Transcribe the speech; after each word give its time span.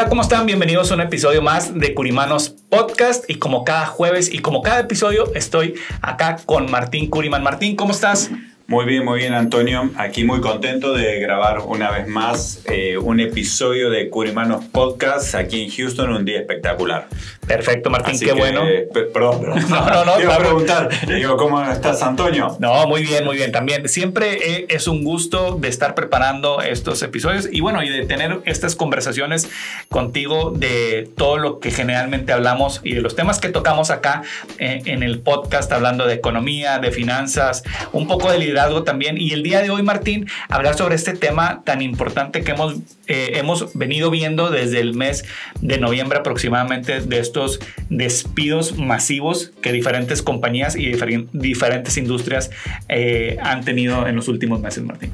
Hola, 0.00 0.08
¿cómo 0.08 0.22
están? 0.22 0.46
Bienvenidos 0.46 0.90
a 0.90 0.94
un 0.94 1.02
episodio 1.02 1.42
más 1.42 1.78
de 1.78 1.92
Curimanos 1.92 2.48
Podcast 2.48 3.28
y 3.28 3.34
como 3.34 3.64
cada 3.64 3.84
jueves 3.84 4.32
y 4.32 4.38
como 4.38 4.62
cada 4.62 4.80
episodio 4.80 5.30
estoy 5.34 5.74
acá 6.00 6.38
con 6.46 6.70
Martín 6.70 7.10
Curiman. 7.10 7.42
Martín, 7.42 7.76
¿cómo 7.76 7.92
estás? 7.92 8.30
Muy 8.70 8.84
bien, 8.84 9.04
muy 9.04 9.18
bien, 9.18 9.34
Antonio. 9.34 9.90
Aquí 9.96 10.22
muy 10.22 10.40
contento 10.40 10.92
de 10.92 11.18
grabar 11.18 11.58
una 11.66 11.90
vez 11.90 12.06
más 12.06 12.62
eh, 12.66 12.96
un 12.98 13.18
episodio 13.18 13.90
de 13.90 14.08
Curimanos 14.08 14.64
Podcast 14.66 15.34
aquí 15.34 15.64
en 15.64 15.70
Houston, 15.72 16.12
un 16.12 16.24
día 16.24 16.38
espectacular. 16.38 17.08
Perfecto, 17.44 17.90
Martín, 17.90 18.20
qué 18.20 18.32
bueno. 18.32 18.62
Perdón, 18.94 19.40
perdón. 19.40 19.64
No, 19.70 19.90
no, 19.90 20.04
no. 20.04 20.14
Quiero 20.18 20.38
preguntar, 20.38 20.88
digo, 21.08 21.36
¿cómo 21.36 21.60
estás, 21.64 22.00
Antonio? 22.00 22.56
No, 22.60 22.86
muy 22.86 23.02
bien, 23.02 23.24
muy 23.24 23.34
bien. 23.34 23.50
También 23.50 23.88
siempre 23.88 24.34
eh, 24.34 24.66
es 24.68 24.86
un 24.86 25.02
gusto 25.02 25.56
de 25.56 25.66
estar 25.66 25.96
preparando 25.96 26.62
estos 26.62 27.02
episodios 27.02 27.48
y 27.50 27.60
bueno, 27.62 27.82
y 27.82 27.88
de 27.88 28.06
tener 28.06 28.40
estas 28.44 28.76
conversaciones 28.76 29.50
contigo 29.88 30.52
de 30.56 31.10
todo 31.16 31.38
lo 31.38 31.58
que 31.58 31.72
generalmente 31.72 32.32
hablamos 32.32 32.80
y 32.84 32.94
de 32.94 33.00
los 33.00 33.16
temas 33.16 33.40
que 33.40 33.48
tocamos 33.48 33.90
acá 33.90 34.22
eh, 34.58 34.82
en 34.84 35.02
el 35.02 35.18
podcast, 35.18 35.72
hablando 35.72 36.06
de 36.06 36.14
economía, 36.14 36.78
de 36.78 36.92
finanzas, 36.92 37.64
un 37.90 38.06
poco 38.06 38.30
de 38.30 38.38
liderazgo 38.38 38.59
también. 38.84 39.16
Y 39.18 39.32
el 39.32 39.42
día 39.42 39.62
de 39.62 39.70
hoy, 39.70 39.82
Martín, 39.82 40.26
hablar 40.48 40.76
sobre 40.76 40.94
este 40.94 41.14
tema 41.14 41.62
tan 41.64 41.82
importante 41.82 42.42
que 42.42 42.52
hemos, 42.52 42.76
eh, 43.06 43.32
hemos 43.34 43.74
venido 43.74 44.10
viendo 44.10 44.50
desde 44.50 44.80
el 44.80 44.94
mes 44.94 45.24
de 45.60 45.78
noviembre 45.78 46.18
aproximadamente 46.18 47.00
de 47.00 47.18
estos 47.18 47.60
despidos 47.88 48.76
masivos 48.76 49.52
que 49.62 49.72
diferentes 49.72 50.22
compañías 50.22 50.76
y 50.76 50.92
diferentes 51.32 51.96
industrias 51.96 52.50
eh, 52.88 53.36
han 53.42 53.64
tenido 53.64 54.06
en 54.06 54.16
los 54.16 54.28
últimos 54.28 54.60
meses, 54.60 54.84
Martín. 54.84 55.12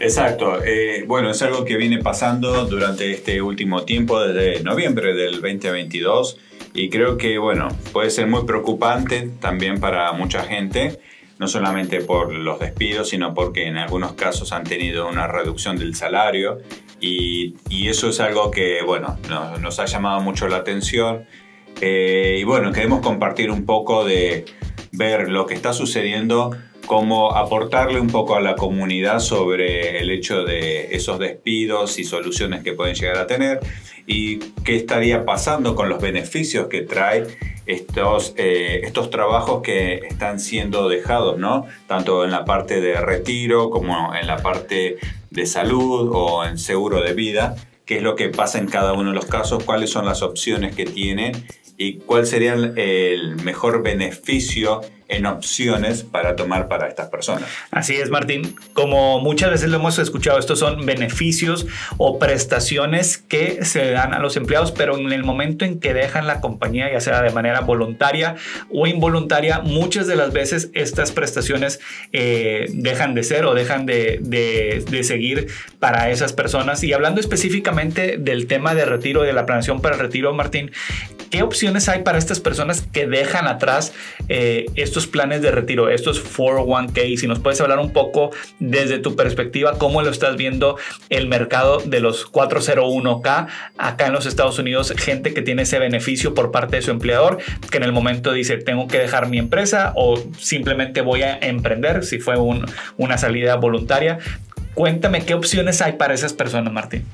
Exacto. 0.00 0.64
Eh, 0.64 1.04
bueno, 1.06 1.30
es 1.30 1.42
algo 1.42 1.64
que 1.64 1.76
viene 1.76 1.98
pasando 1.98 2.64
durante 2.64 3.12
este 3.12 3.42
último 3.42 3.84
tiempo, 3.84 4.20
desde 4.20 4.64
noviembre 4.64 5.14
del 5.14 5.42
2022, 5.42 6.38
y 6.72 6.88
creo 6.88 7.18
que, 7.18 7.38
bueno, 7.38 7.68
puede 7.92 8.10
ser 8.10 8.26
muy 8.26 8.44
preocupante 8.44 9.28
también 9.40 9.78
para 9.78 10.10
mucha 10.12 10.42
gente, 10.44 10.98
no 11.40 11.48
solamente 11.48 12.02
por 12.02 12.34
los 12.34 12.60
despidos, 12.60 13.08
sino 13.08 13.32
porque 13.32 13.66
en 13.66 13.78
algunos 13.78 14.12
casos 14.12 14.52
han 14.52 14.62
tenido 14.62 15.08
una 15.08 15.26
reducción 15.26 15.78
del 15.78 15.94
salario, 15.94 16.58
y, 17.00 17.54
eso 17.88 18.10
es 18.10 18.20
algo 18.20 18.50
que, 18.50 18.82
bueno, 18.82 19.18
nos 19.60 19.80
ha 19.80 19.86
llamado 19.86 20.20
mucho 20.20 20.46
la 20.48 20.58
atención. 20.58 21.24
Eh, 21.80 22.36
y 22.38 22.44
bueno, 22.44 22.72
queremos 22.72 23.00
compartir 23.00 23.50
un 23.50 23.64
poco 23.64 24.04
de 24.04 24.44
ver 24.92 25.30
lo 25.30 25.46
que 25.46 25.54
está 25.54 25.72
sucediendo, 25.72 26.54
cómo 26.90 27.36
aportarle 27.36 28.00
un 28.00 28.08
poco 28.08 28.34
a 28.34 28.40
la 28.40 28.56
comunidad 28.56 29.20
sobre 29.20 30.00
el 30.00 30.10
hecho 30.10 30.42
de 30.42 30.92
esos 30.96 31.20
despidos 31.20 32.00
y 32.00 32.04
soluciones 32.04 32.64
que 32.64 32.72
pueden 32.72 32.96
llegar 32.96 33.18
a 33.18 33.28
tener 33.28 33.60
y 34.08 34.38
qué 34.64 34.74
estaría 34.74 35.24
pasando 35.24 35.76
con 35.76 35.88
los 35.88 36.02
beneficios 36.02 36.66
que 36.66 36.80
trae 36.82 37.28
estos, 37.66 38.34
eh, 38.36 38.80
estos 38.82 39.08
trabajos 39.10 39.62
que 39.62 40.00
están 40.08 40.40
siendo 40.40 40.88
dejados, 40.88 41.38
¿no? 41.38 41.64
Tanto 41.86 42.24
en 42.24 42.32
la 42.32 42.44
parte 42.44 42.80
de 42.80 43.00
retiro 43.00 43.70
como 43.70 44.12
en 44.12 44.26
la 44.26 44.38
parte 44.38 44.98
de 45.30 45.46
salud 45.46 46.10
o 46.12 46.44
en 46.44 46.58
seguro 46.58 47.02
de 47.02 47.12
vida 47.12 47.54
qué 47.84 47.98
es 47.98 48.02
lo 48.02 48.16
que 48.16 48.30
pasa 48.30 48.58
en 48.58 48.66
cada 48.66 48.94
uno 48.94 49.10
de 49.10 49.14
los 49.14 49.26
casos, 49.26 49.62
cuáles 49.62 49.90
son 49.90 50.06
las 50.06 50.22
opciones 50.22 50.74
que 50.74 50.86
tienen 50.86 51.46
y 51.78 51.98
cuál 51.98 52.26
sería 52.26 52.54
el 52.54 53.36
mejor 53.36 53.84
beneficio 53.84 54.80
en 55.10 55.26
opciones 55.26 56.04
para 56.04 56.36
tomar 56.36 56.68
para 56.68 56.88
estas 56.88 57.08
personas. 57.08 57.48
Así 57.70 57.96
es, 57.96 58.10
Martín. 58.10 58.56
Como 58.72 59.20
muchas 59.20 59.50
veces 59.50 59.68
lo 59.68 59.76
hemos 59.76 59.98
escuchado, 59.98 60.38
estos 60.38 60.58
son 60.58 60.86
beneficios 60.86 61.66
o 61.98 62.18
prestaciones 62.18 63.18
que 63.18 63.64
se 63.64 63.90
dan 63.90 64.14
a 64.14 64.20
los 64.20 64.36
empleados, 64.36 64.72
pero 64.72 64.96
en 64.96 65.12
el 65.12 65.24
momento 65.24 65.64
en 65.64 65.80
que 65.80 65.92
dejan 65.92 66.26
la 66.26 66.40
compañía, 66.40 66.90
ya 66.90 67.00
sea 67.00 67.22
de 67.22 67.30
manera 67.30 67.60
voluntaria 67.60 68.36
o 68.72 68.86
involuntaria, 68.86 69.58
muchas 69.58 70.06
de 70.06 70.16
las 70.16 70.32
veces 70.32 70.70
estas 70.74 71.10
prestaciones 71.10 71.80
eh, 72.12 72.66
dejan 72.72 73.14
de 73.14 73.24
ser 73.24 73.44
o 73.46 73.54
dejan 73.54 73.86
de, 73.86 74.18
de, 74.22 75.04
seguir 75.04 75.48
para 75.80 76.10
esas 76.10 76.32
personas. 76.32 76.84
Y 76.84 76.92
hablando 76.92 77.20
específicamente 77.20 78.16
del 78.16 78.46
tema 78.46 78.74
de 78.74 78.84
retiro, 78.84 79.22
de 79.22 79.32
la 79.32 79.44
planeación 79.44 79.80
para 79.80 79.96
el 79.96 80.00
retiro, 80.00 80.32
Martín, 80.34 80.70
¿qué 81.30 81.42
opciones 81.42 81.88
hay 81.88 82.02
para 82.02 82.18
estas 82.18 82.38
personas 82.38 82.82
que 82.92 83.06
dejan 83.06 83.48
atrás 83.48 83.92
eh, 84.28 84.66
estos 84.76 84.99
planes 85.06 85.42
de 85.42 85.50
retiro, 85.50 85.88
estos 85.88 86.22
401k, 86.22 87.16
si 87.16 87.26
nos 87.26 87.38
puedes 87.38 87.60
hablar 87.60 87.78
un 87.78 87.92
poco 87.92 88.30
desde 88.58 88.98
tu 88.98 89.16
perspectiva, 89.16 89.78
cómo 89.78 90.02
lo 90.02 90.10
estás 90.10 90.36
viendo 90.36 90.76
el 91.08 91.28
mercado 91.28 91.78
de 91.78 92.00
los 92.00 92.30
401k 92.30 93.46
acá 93.78 94.06
en 94.06 94.12
los 94.12 94.26
Estados 94.26 94.58
Unidos, 94.58 94.92
gente 94.96 95.34
que 95.34 95.42
tiene 95.42 95.62
ese 95.62 95.78
beneficio 95.78 96.34
por 96.34 96.50
parte 96.50 96.76
de 96.76 96.82
su 96.82 96.90
empleador, 96.90 97.38
que 97.70 97.76
en 97.76 97.84
el 97.84 97.92
momento 97.92 98.32
dice, 98.32 98.56
tengo 98.56 98.86
que 98.88 98.98
dejar 98.98 99.28
mi 99.28 99.38
empresa 99.38 99.92
o 99.96 100.22
simplemente 100.38 101.00
voy 101.00 101.22
a 101.22 101.38
emprender, 101.38 102.04
si 102.04 102.18
fue 102.18 102.36
una 102.96 103.18
salida 103.18 103.56
voluntaria. 103.56 104.18
Cuéntame 104.74 105.24
qué 105.24 105.34
opciones 105.34 105.82
hay 105.82 105.94
para 105.94 106.14
esas 106.14 106.32
personas, 106.32 106.72
Martín. 106.72 107.04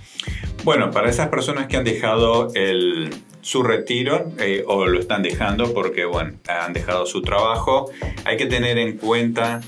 Bueno, 0.62 0.91
para 0.91 1.08
esas 1.08 1.28
personas 1.28 1.69
que 1.69 1.76
han 1.76 1.84
dejado 1.84 2.52
el, 2.54 3.10
su 3.46 3.62
retiro 3.62 4.32
eh, 4.40 4.64
o 4.66 4.86
lo 4.86 4.98
están 4.98 5.22
dejando 5.22 5.72
porque, 5.72 6.04
bueno, 6.04 6.32
han 6.48 6.72
dejado 6.72 7.06
su 7.06 7.22
trabajo, 7.22 7.88
hay 8.24 8.36
que 8.36 8.46
tener 8.46 8.76
en 8.76 8.96
cuenta, 8.96 9.60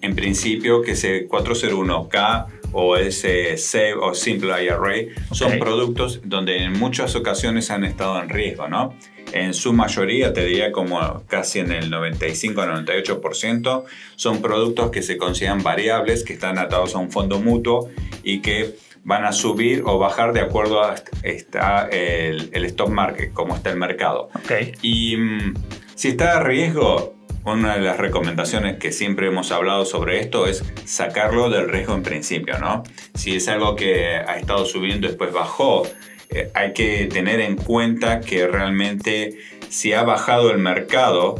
en 0.00 0.14
principio, 0.14 0.82
que 0.82 0.92
ese 0.92 1.28
401k 1.28 2.46
o 2.70 2.96
ese 2.96 3.56
SAVE 3.56 3.94
o 3.94 4.14
Simple 4.14 4.62
IRA 4.62 5.12
son 5.32 5.58
productos 5.58 6.20
donde 6.22 6.62
en 6.62 6.78
muchas 6.78 7.16
ocasiones 7.16 7.72
han 7.72 7.82
estado 7.82 8.22
en 8.22 8.28
riesgo, 8.28 8.68
¿no? 8.68 8.94
En 9.32 9.52
su 9.52 9.72
mayoría, 9.72 10.32
te 10.32 10.44
diría 10.44 10.70
como 10.70 11.24
casi 11.26 11.58
en 11.58 11.72
el 11.72 11.90
95-98%, 11.90 13.84
son 14.14 14.40
productos 14.40 14.92
que 14.92 15.02
se 15.02 15.16
consideran 15.16 15.64
variables, 15.64 16.22
que 16.22 16.34
están 16.34 16.56
atados 16.56 16.94
a 16.94 16.98
un 16.98 17.10
fondo 17.10 17.40
mutuo 17.40 17.90
y 18.22 18.42
que 18.42 18.76
van 19.04 19.24
a 19.24 19.32
subir 19.32 19.82
o 19.86 19.98
bajar 19.98 20.32
de 20.32 20.40
acuerdo 20.40 20.82
a 20.82 20.94
está 21.22 21.88
el, 21.90 22.50
el 22.52 22.64
stock 22.66 22.90
market, 22.90 23.32
cómo 23.32 23.56
está 23.56 23.70
el 23.70 23.76
mercado. 23.76 24.28
Okay. 24.44 24.72
Y 24.82 25.16
mm, 25.16 25.54
si 25.94 26.08
está 26.08 26.38
a 26.38 26.42
riesgo, 26.42 27.14
una 27.44 27.76
de 27.76 27.80
las 27.80 27.98
recomendaciones 27.98 28.78
que 28.78 28.92
siempre 28.92 29.28
hemos 29.28 29.52
hablado 29.52 29.84
sobre 29.84 30.20
esto 30.20 30.46
es 30.46 30.64
sacarlo 30.84 31.50
del 31.50 31.68
riesgo 31.68 31.94
en 31.94 32.02
principio, 32.02 32.58
¿no? 32.58 32.82
Si 33.14 33.36
es 33.36 33.48
algo 33.48 33.76
que 33.76 34.16
ha 34.16 34.36
estado 34.36 34.64
subiendo 34.66 35.06
y 35.06 35.10
después 35.10 35.32
bajó, 35.32 35.86
eh, 36.30 36.50
hay 36.54 36.72
que 36.72 37.06
tener 37.06 37.40
en 37.40 37.56
cuenta 37.56 38.20
que 38.20 38.46
realmente 38.46 39.38
si 39.68 39.92
ha 39.92 40.02
bajado 40.02 40.50
el 40.50 40.58
mercado, 40.58 41.36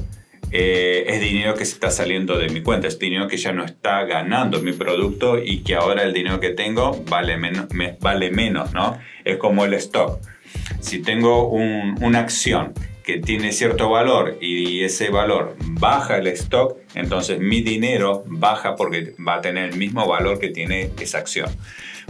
eh, 0.51 1.05
es 1.09 1.21
dinero 1.21 1.55
que 1.55 1.65
se 1.65 1.75
está 1.75 1.91
saliendo 1.91 2.39
de 2.39 2.49
mi 2.49 2.63
cuenta, 2.63 2.89
es 2.89 2.99
dinero 2.99 3.29
que 3.29 3.37
ya 3.37 3.53
no 3.53 3.65
está 3.65 4.05
ganando 4.05 4.61
mi 4.61 4.73
producto 4.73 5.39
y 5.43 5.59
que 5.59 5.75
ahora 5.75 6.03
el 6.03 6.13
dinero 6.13 6.41
que 6.41 6.51
tengo 6.51 7.03
vale 7.09 7.37
menos, 7.37 7.67
vale 8.01 8.31
menos 8.31 8.73
¿no? 8.73 8.99
Es 9.25 9.37
como 9.37 9.65
el 9.65 9.75
stock. 9.75 10.21
Si 10.81 11.01
tengo 11.03 11.49
una 11.49 12.21
acción 12.21 12.73
que 13.05 13.19
tiene 13.19 13.53
cierto 13.53 13.91
valor 13.91 14.39
y 14.41 14.83
ese 14.85 15.11
valor 15.11 15.57
baja 15.61 16.19
el 16.19 16.27
stock, 16.29 16.77
entonces 16.95 17.41
mi 17.41 17.63
dinero 17.63 18.25
baja 18.27 18.75
porque 18.77 19.15
va 19.27 19.37
a 19.37 19.41
tener 19.41 19.71
el 19.71 19.77
mismo 19.77 20.07
valor 20.07 20.39
que 20.39 20.49
tiene 20.49 20.91
esa 21.01 21.19
acción. 21.19 21.51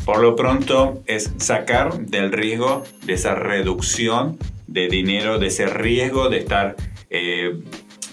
Por 0.05 0.21
lo 0.21 0.37
pronto 0.37 1.03
es 1.07 1.33
sacar 1.39 1.99
del 1.99 2.33
riesgo 2.33 2.85
de 3.05 3.15
esa 3.15 3.35
reducción 3.35 4.39
de 4.67 4.89
dinero, 4.89 5.39
de 5.39 5.49
ese 5.49 5.67
riesgo 5.67 6.29
de 6.29 6.39
estar... 6.39 6.77
Eh, 7.11 7.61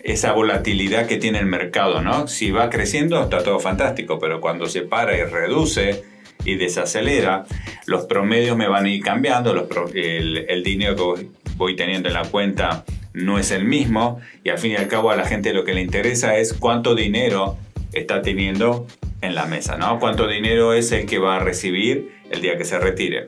esa 0.06 0.34
volatilidad 0.34 1.07
que 1.07 1.18
tiene 1.18 1.40
el 1.40 1.48
mercado, 1.48 2.02
¿no? 2.02 2.28
Si 2.28 2.52
va 2.52 2.69
creciendo 2.69 3.22
está 3.24 3.44
todo 3.44 3.60
fantástico, 3.60 4.19
pero 4.19 4.40
cuando 4.40 4.68
se 4.68 4.84
para 4.84 5.18
y 5.18 5.24
reduce 5.24 6.04
y 6.46 6.56
desacelera, 6.56 7.46
los 7.88 8.06
promedios 8.06 8.56
me 8.56 8.68
van 8.68 8.86
a 8.86 8.90
ir 8.90 9.04
cambiando, 9.04 9.68
el, 9.96 10.46
el 10.48 10.63
dinero 10.63 10.96
que 11.16 11.28
voy 11.57 11.75
teniendo 11.75 12.07
en 12.07 12.13
la 12.13 12.24
cuenta 12.24 12.86
no 13.13 13.40
es 13.40 13.50
el 13.50 13.66
mismo 13.66 14.19
y 14.44 14.50
al 14.50 14.60
fin 14.60 14.74
y 14.74 14.75
al 14.75 14.88
cabo 14.88 15.10
a 15.10 15.16
la 15.16 15.25
gente 15.25 15.54
lo 15.54 15.63
que 15.63 15.74
le 15.74 15.81
interesa 15.81 16.38
es 16.38 16.54
cuánto 16.54 16.94
dinero 16.94 17.58
está 17.92 18.22
teniendo 18.22 18.86
en 19.22 19.34
la 19.34 19.48
mesa, 19.48 19.75
¿no? 19.75 20.00
Cuánto 20.00 20.28
dinero 20.28 20.74
es 20.74 20.92
el 20.92 21.08
que 21.08 21.18
va 21.18 21.38
a 21.38 21.40
recibir 21.40 22.12
el 22.30 22.42
día 22.42 22.58
que 22.58 22.66
se 22.66 22.78
retire. 22.78 23.25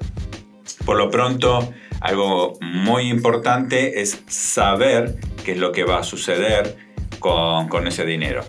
Por 0.85 0.97
lo 0.97 1.09
pronto, 1.09 1.73
algo 2.01 2.57
muy 2.61 3.09
importante 3.09 4.01
es 4.01 4.23
saber 4.27 5.15
qué 5.43 5.53
es 5.53 5.57
lo 5.57 5.71
que 5.71 5.83
va 5.83 5.99
a 5.99 6.03
suceder 6.03 6.77
con, 7.19 7.67
con 7.69 7.87
ese 7.87 8.05
dinero. 8.05 8.43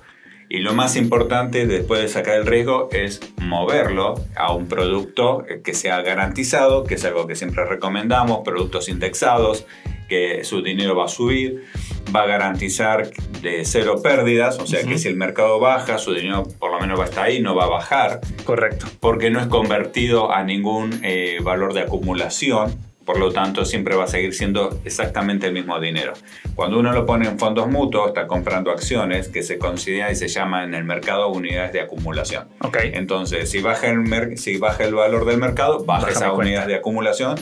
Y 0.50 0.60
lo 0.60 0.72
más 0.72 0.96
importante 0.96 1.66
después 1.66 2.00
de 2.00 2.08
sacar 2.08 2.36
el 2.36 2.46
riesgo 2.46 2.88
es 2.90 3.20
moverlo 3.40 4.14
a 4.34 4.54
un 4.54 4.66
producto 4.66 5.44
que 5.62 5.74
sea 5.74 6.00
garantizado, 6.00 6.84
que 6.84 6.94
es 6.94 7.04
algo 7.04 7.26
que 7.26 7.36
siempre 7.36 7.66
recomendamos, 7.66 8.40
productos 8.44 8.88
indexados, 8.88 9.66
que 10.08 10.42
su 10.44 10.62
dinero 10.62 10.96
va 10.96 11.04
a 11.04 11.08
subir, 11.08 11.64
va 12.14 12.22
a 12.22 12.26
garantizar 12.26 13.10
de 13.42 13.64
cero 13.66 14.00
pérdidas, 14.02 14.58
o 14.58 14.66
sea 14.66 14.82
que 14.84 14.98
si 14.98 15.08
el 15.08 15.16
mercado 15.16 15.60
baja, 15.60 15.98
su 15.98 16.14
dinero 16.14 16.44
por 16.58 16.72
lo 16.72 16.80
menos 16.80 16.98
va 16.98 17.04
a 17.04 17.08
estar 17.08 17.26
ahí, 17.26 17.42
no 17.42 17.54
va 17.54 17.64
a 17.64 17.68
bajar. 17.68 18.20
Correcto. 18.44 18.86
Porque 19.00 19.30
no 19.30 19.40
es 19.40 19.48
convertido 19.48 20.32
a 20.32 20.44
ningún 20.44 21.00
eh, 21.02 21.38
valor 21.42 21.74
de 21.74 21.82
acumulación, 21.82 22.74
por 23.08 23.18
lo 23.18 23.32
tanto 23.32 23.64
siempre 23.64 23.96
va 23.96 24.04
a 24.04 24.06
seguir 24.06 24.34
siendo 24.34 24.82
exactamente 24.84 25.46
el 25.46 25.54
mismo 25.54 25.80
dinero. 25.80 26.12
Cuando 26.54 26.78
uno 26.78 26.92
lo 26.92 27.06
pone 27.06 27.26
en 27.26 27.38
fondos 27.38 27.66
mutuos, 27.66 28.08
está 28.08 28.26
comprando 28.26 28.70
acciones 28.70 29.28
que 29.28 29.42
se 29.42 29.56
considera 29.56 30.12
y 30.12 30.14
se 30.14 30.28
llama 30.28 30.62
en 30.62 30.74
el 30.74 30.84
mercado 30.84 31.28
unidades 31.28 31.72
de 31.72 31.80
acumulación. 31.80 32.48
Okay. 32.60 32.90
Entonces, 32.92 33.50
si 33.50 33.62
baja 33.62 33.88
el, 33.88 34.36
si 34.36 34.58
baja 34.58 34.84
el 34.84 34.94
valor 34.94 35.24
del 35.24 35.38
mercado, 35.38 35.86
baja, 35.86 36.10
esa 36.10 36.34
unidad 36.34 36.66
de 36.66 36.74
acumulación 36.74 37.36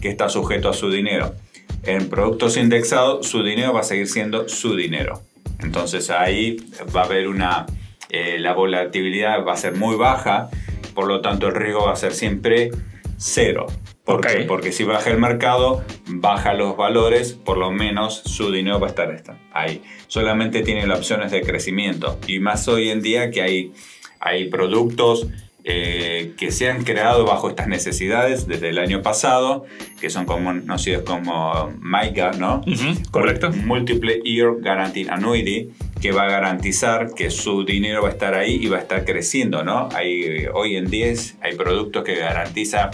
que 0.00 0.08
está 0.08 0.28
sujeto 0.28 0.68
a 0.68 0.72
su 0.72 0.88
dinero. 0.88 1.34
En 1.82 2.08
productos 2.08 2.56
indexados, 2.56 3.26
su 3.26 3.42
dinero 3.42 3.72
va 3.72 3.80
a 3.80 3.82
seguir 3.82 4.06
siendo 4.06 4.48
su 4.48 4.76
dinero. 4.76 5.22
Entonces 5.58 6.10
ahí 6.10 6.58
va 6.96 7.00
a 7.00 7.04
haber 7.06 7.26
una, 7.26 7.66
eh, 8.08 8.38
la 8.38 8.52
volatilidad 8.52 9.44
va 9.44 9.54
a 9.54 9.56
ser 9.56 9.74
muy 9.74 9.96
baja, 9.96 10.48
por 10.94 11.08
lo 11.08 11.20
tanto 11.22 11.48
el 11.48 11.56
riesgo 11.56 11.86
va 11.86 11.94
a 11.94 11.96
ser 11.96 12.14
siempre 12.14 12.70
cero. 13.16 13.66
¿Por 14.08 14.46
Porque 14.46 14.72
si 14.72 14.84
baja 14.84 15.10
el 15.10 15.18
mercado, 15.18 15.84
baja 16.06 16.54
los 16.54 16.78
valores, 16.78 17.34
por 17.34 17.58
lo 17.58 17.70
menos 17.70 18.22
su 18.24 18.50
dinero 18.50 18.80
va 18.80 18.86
a 18.86 18.88
estar 18.90 19.22
ahí. 19.52 19.82
Solamente 20.06 20.62
tiene 20.62 20.86
las 20.86 21.00
opciones 21.00 21.30
de 21.30 21.42
crecimiento. 21.42 22.18
Y 22.26 22.38
más 22.38 22.66
hoy 22.68 22.88
en 22.88 23.02
día 23.02 23.30
que 23.30 23.42
hay, 23.42 23.72
hay 24.18 24.48
productos 24.48 25.26
eh, 25.62 26.32
que 26.38 26.50
se 26.52 26.70
han 26.70 26.84
creado 26.84 27.26
bajo 27.26 27.50
estas 27.50 27.68
necesidades 27.68 28.46
desde 28.46 28.70
el 28.70 28.78
año 28.78 29.02
pasado, 29.02 29.66
que 30.00 30.08
son 30.08 30.24
conocidos 30.24 31.02
como 31.02 31.70
MICA, 31.78 32.30
¿no? 32.32 32.62
correcto. 33.10 33.50
Multiple 33.50 34.22
Year 34.24 34.52
Guaranteed 34.62 35.10
Annuity, 35.10 35.68
que 36.00 36.12
va 36.12 36.22
a 36.22 36.30
garantizar 36.30 37.12
que 37.14 37.30
su 37.30 37.66
dinero 37.66 38.00
va 38.00 38.08
a 38.08 38.12
estar 38.12 38.32
ahí 38.32 38.54
y 38.54 38.68
va 38.68 38.78
a 38.78 38.80
estar 38.80 39.04
creciendo, 39.04 39.62
¿no? 39.62 39.90
Hay, 39.94 40.46
hoy 40.54 40.76
en 40.76 40.88
día 40.88 41.12
hay 41.42 41.56
productos 41.56 42.04
que 42.04 42.14
garantizan 42.14 42.88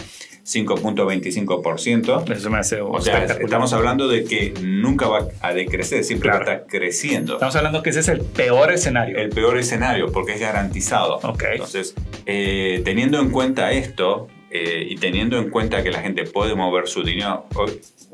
5.25%. 0.44 2.30
Eso 2.30 2.50
me 2.50 2.58
hace 2.58 2.80
O 2.80 3.00
sea, 3.00 3.24
estamos 3.24 3.72
hablando 3.72 4.08
de 4.08 4.24
que 4.24 4.52
nunca 4.62 5.08
va 5.08 5.28
a 5.40 5.52
decrecer, 5.52 6.04
siempre 6.04 6.30
va 6.30 6.36
a 6.36 6.40
estar 6.40 6.66
creciendo. 6.66 7.34
Estamos 7.34 7.56
hablando 7.56 7.82
que 7.82 7.90
ese 7.90 8.00
es 8.00 8.08
el 8.08 8.20
peor 8.20 8.72
escenario. 8.72 9.18
El 9.18 9.30
peor 9.30 9.58
escenario, 9.58 10.12
porque 10.12 10.34
es 10.34 10.40
garantizado. 10.40 11.16
Ok. 11.22 11.44
Entonces, 11.52 11.94
eh, 12.26 12.82
teniendo 12.84 13.18
en 13.20 13.30
cuenta 13.30 13.72
esto 13.72 14.28
eh, 14.50 14.86
y 14.88 14.96
teniendo 14.96 15.38
en 15.38 15.50
cuenta 15.50 15.82
que 15.82 15.90
la 15.90 16.00
gente 16.00 16.24
puede 16.24 16.54
mover 16.54 16.88
su 16.88 17.02
dinero, 17.02 17.46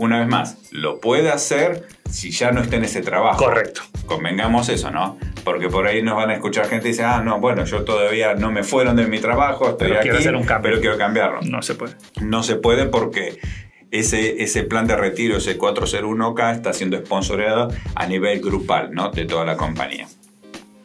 una 0.00 0.18
vez 0.18 0.28
más, 0.28 0.56
lo 0.72 0.98
puede 0.98 1.28
hacer 1.30 1.86
si 2.10 2.30
ya 2.30 2.52
no 2.52 2.62
está 2.62 2.76
en 2.76 2.84
ese 2.84 3.02
trabajo. 3.02 3.44
Correcto. 3.44 3.82
Convengamos 4.06 4.70
eso, 4.70 4.90
¿no? 4.90 5.18
Porque 5.44 5.68
por 5.68 5.86
ahí 5.86 6.02
nos 6.02 6.16
van 6.16 6.30
a 6.30 6.34
escuchar 6.34 6.68
gente 6.68 6.88
y 6.88 6.92
dice, 6.92 7.04
ah, 7.04 7.20
no, 7.22 7.38
bueno, 7.38 7.66
yo 7.66 7.84
todavía 7.84 8.32
no 8.32 8.50
me 8.50 8.64
fueron 8.64 8.96
de 8.96 9.06
mi 9.06 9.18
trabajo, 9.18 9.68
estoy 9.68 9.88
pero 9.88 10.00
aquí, 10.00 10.04
quiero 10.04 10.18
hacer 10.18 10.36
un 10.36 10.44
cambio. 10.44 10.70
pero 10.70 10.80
quiero 10.80 10.96
cambiarlo. 10.96 11.42
No 11.42 11.60
se 11.60 11.74
puede. 11.74 11.96
No 12.22 12.42
se 12.42 12.56
puede 12.56 12.86
porque 12.86 13.38
ese, 13.90 14.42
ese 14.42 14.62
plan 14.62 14.86
de 14.86 14.96
retiro, 14.96 15.36
ese 15.36 15.58
401k, 15.58 16.54
está 16.54 16.72
siendo 16.72 16.96
sponsoreado 16.96 17.68
a 17.94 18.06
nivel 18.06 18.40
grupal, 18.40 18.92
¿no? 18.92 19.10
De 19.10 19.26
toda 19.26 19.44
la 19.44 19.58
compañía. 19.58 20.08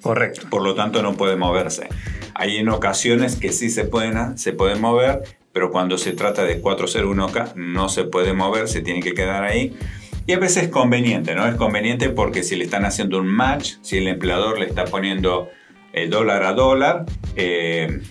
Correcto. 0.01 0.47
Por 0.50 0.62
lo 0.62 0.75
tanto, 0.75 1.01
no 1.01 1.13
puede 1.13 1.38
moverse. 1.38 1.88
Hay 2.33 2.57
en 2.57 2.67
ocasiones 2.67 3.38
que 3.38 3.53
sí 3.53 3.69
se 3.69 3.85
pueden, 3.85 4.38
se 4.38 4.51
pueden 4.51 4.81
mover, 4.81 5.23
pero 5.56 5.72
cuando 5.72 5.98
se 5.98 6.12
trata 6.12 6.44
de 6.44 6.62
401k 6.62 7.56
no 7.56 7.88
se 7.88 8.04
puede 8.04 8.34
mover, 8.34 8.68
se 8.68 8.81
tiene 8.81 9.00
que 9.00 9.13
quedar 9.13 9.46
ahí 9.46 9.74
y 10.28 10.34
a 10.34 10.38
veces 10.38 10.63
es 10.63 10.69
conveniente, 10.69 11.34
¿no? 11.34 11.48
Es 11.48 11.56
conveniente 11.56 12.10
porque 12.10 12.44
si 12.44 12.57
le 12.57 12.66
están 12.66 12.84
haciendo 12.84 13.19
un 13.19 13.28
match, 13.28 13.75
si 13.81 14.00
el 14.00 14.07
empleador 14.10 14.60
le 14.60 14.66
está 14.66 14.84
poniendo 14.84 15.50
el 15.94 16.10
dólar 16.10 16.44
a 16.44 16.52
dólar, 16.52 17.06
eh, 17.38 18.02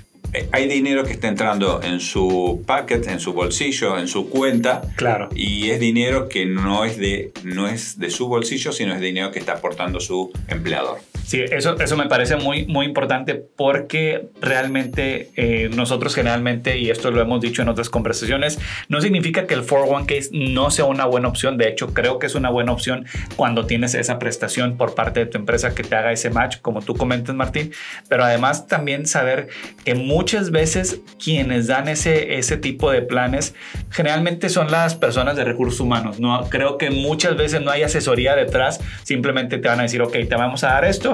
hay 0.52 0.69
dinero 0.69 1.05
que 1.05 1.12
está 1.12 1.29
entrando 1.29 1.82
en 1.82 2.00
su 2.00 2.64
packet, 2.67 3.08
en 3.08 3.20
su 3.20 3.35
bolsillo, 3.35 3.99
en 3.99 4.08
su 4.08 4.31
cuenta. 4.31 4.81
Claro. 4.97 5.29
Y 5.35 5.69
es 5.69 5.79
dinero 5.79 6.31
que 6.31 6.47
no 6.47 6.87
es 6.87 6.97
de, 6.97 7.32
no 7.43 7.69
es 7.69 7.99
de 7.99 8.08
su 8.08 8.26
bolsillo, 8.26 8.73
sino 8.73 8.94
es 8.94 9.02
dinero 9.02 9.31
que 9.32 9.38
está 9.38 9.52
aportando 9.52 10.00
su 10.00 10.32
empleador. 10.49 10.99
Sí, 11.25 11.41
eso, 11.41 11.79
eso 11.81 11.97
me 11.97 12.06
parece 12.06 12.37
muy, 12.37 12.67
muy 12.67 12.85
importante 12.85 13.35
porque 13.35 14.29
realmente 14.43 15.31
eh, 15.37 15.71
nosotros 15.75 16.15
generalmente, 16.15 16.79
y 16.79 16.91
esto 16.91 17.11
lo 17.11 17.23
hemos 17.23 17.41
dicho 17.41 17.62
en 17.62 17.69
otras 17.69 17.88
conversaciones, 17.88 18.59
no 18.88 19.00
significa 19.00 19.47
que 19.47 19.55
el 19.55 19.67
401k 19.67 20.29
no 20.53 20.71
sea 20.71 20.85
una 20.85 21.06
buena 21.06 21.29
opción. 21.29 21.56
De 21.56 21.67
hecho, 21.69 21.94
creo 21.94 22.19
que 22.19 22.26
es 22.26 22.35
una 22.35 22.50
buena 22.50 22.73
opción 22.73 23.06
cuando 23.37 23.65
tienes 23.65 23.94
esa 23.94 24.19
prestación 24.19 24.76
por 24.76 24.94
parte 24.94 25.21
de 25.21 25.26
tu 25.26 25.38
empresa 25.38 25.75
que 25.75 25.82
te 25.82 25.97
haga 25.97 26.12
ese 26.12 26.29
match, 26.29 26.59
como 26.61 26.82
tú 26.82 26.94
comentas, 26.94 27.35
Martín. 27.35 27.73
Pero 28.09 28.25
además 28.25 28.67
también 28.67 29.06
saber 29.06 29.49
que 29.82 29.94
muchas 29.94 30.50
veces 30.50 31.00
quienes 31.23 31.67
dan 31.69 31.88
ese, 31.88 32.37
ese 32.37 32.59
tipo 32.59 32.91
de 32.91 33.00
planes 33.00 33.55
generalmente 33.91 34.50
son 34.50 34.71
las 34.71 34.94
personas 34.94 35.37
de 35.37 35.44
recursos 35.44 35.81
humanos. 35.81 36.21
No, 36.21 36.49
creo 36.50 36.76
que 36.76 36.91
muchas 36.91 37.35
veces 37.37 37.62
no 37.62 37.71
hay 37.71 37.82
asesoría 37.82 38.37
detrás, 38.37 38.79
simplemente 39.05 39.56
te 39.56 39.69
van 39.69 39.81
a 39.81 39.85
decir, 39.85 40.03
ok, 40.03 40.12
te 40.12 40.37
vamos 40.37 40.65
a 40.65 40.69
dar 40.69 40.85
esto 40.85 41.13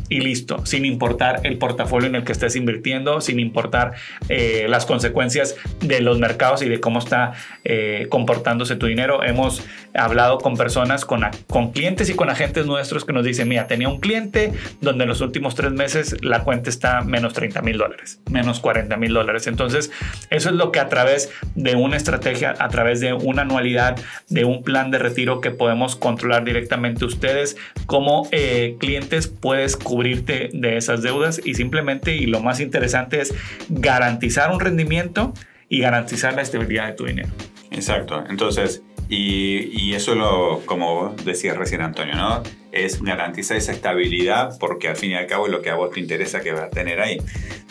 y 0.11 0.19
listo, 0.19 0.65
sin 0.65 0.83
importar 0.83 1.39
el 1.43 1.57
portafolio 1.57 2.09
en 2.09 2.15
el 2.15 2.25
que 2.25 2.33
estés 2.33 2.57
invirtiendo, 2.57 3.21
sin 3.21 3.39
importar 3.39 3.93
eh, 4.27 4.65
las 4.67 4.85
consecuencias 4.85 5.55
de 5.79 6.01
los 6.01 6.19
mercados 6.19 6.61
y 6.61 6.67
de 6.67 6.81
cómo 6.81 6.99
está 6.99 7.31
eh, 7.63 8.07
comportándose 8.09 8.75
tu 8.75 8.87
dinero. 8.87 9.23
Hemos 9.23 9.63
hablado 9.93 10.39
con 10.39 10.57
personas, 10.57 11.05
con, 11.05 11.21
con 11.47 11.71
clientes 11.71 12.09
y 12.09 12.13
con 12.13 12.29
agentes 12.29 12.65
nuestros 12.65 13.05
que 13.05 13.13
nos 13.13 13.23
dicen, 13.23 13.47
mira, 13.47 13.67
tenía 13.67 13.87
un 13.87 14.01
cliente 14.01 14.51
donde 14.81 15.05
en 15.05 15.09
los 15.09 15.21
últimos 15.21 15.55
tres 15.55 15.71
meses 15.71 16.17
la 16.21 16.43
cuenta 16.43 16.69
está 16.69 17.01
menos 17.01 17.31
30 17.31 17.61
mil 17.61 17.77
dólares, 17.77 18.19
menos 18.29 18.59
40 18.59 18.97
mil 18.97 19.13
dólares. 19.13 19.47
Entonces, 19.47 19.91
eso 20.29 20.49
es 20.49 20.55
lo 20.55 20.73
que 20.73 20.81
a 20.81 20.89
través 20.89 21.31
de 21.55 21.77
una 21.77 21.95
estrategia, 21.95 22.53
a 22.59 22.67
través 22.67 22.99
de 22.99 23.13
una 23.13 23.43
anualidad, 23.43 23.97
de 24.27 24.43
un 24.43 24.61
plan 24.63 24.91
de 24.91 24.99
retiro 24.99 25.39
que 25.39 25.51
podemos 25.51 25.95
controlar 25.95 26.43
directamente 26.43 27.05
ustedes 27.05 27.55
como 27.85 28.27
eh, 28.31 28.75
clientes, 28.77 29.27
puedes 29.27 29.77
cubrirte 30.01 30.49
de 30.51 30.77
esas 30.77 31.03
deudas 31.03 31.39
y 31.45 31.53
simplemente, 31.53 32.15
y 32.15 32.25
lo 32.25 32.39
más 32.39 32.59
interesante 32.59 33.21
es 33.21 33.35
garantizar 33.69 34.51
un 34.51 34.59
rendimiento 34.59 35.31
y 35.69 35.79
garantizar 35.79 36.33
la 36.33 36.41
estabilidad 36.41 36.87
de 36.87 36.93
tu 36.93 37.05
dinero. 37.05 37.29
Exacto. 37.69 38.23
Entonces, 38.27 38.81
y, 39.09 39.69
y, 39.79 39.93
eso 39.93 40.15
lo, 40.15 40.61
como 40.65 41.15
decía 41.23 41.53
recién 41.53 41.81
Antonio, 41.81 42.15
¿no? 42.15 42.41
Es 42.71 42.99
garantizar 43.03 43.57
esa 43.57 43.73
estabilidad 43.73 44.57
porque 44.59 44.87
al 44.87 44.95
fin 44.95 45.11
y 45.11 45.15
al 45.15 45.27
cabo 45.27 45.45
es 45.45 45.51
lo 45.51 45.61
que 45.61 45.69
a 45.69 45.75
vos 45.75 45.91
te 45.91 45.99
interesa 45.99 46.41
que 46.41 46.51
vas 46.51 46.63
a 46.63 46.69
tener 46.71 46.99
ahí. 46.99 47.19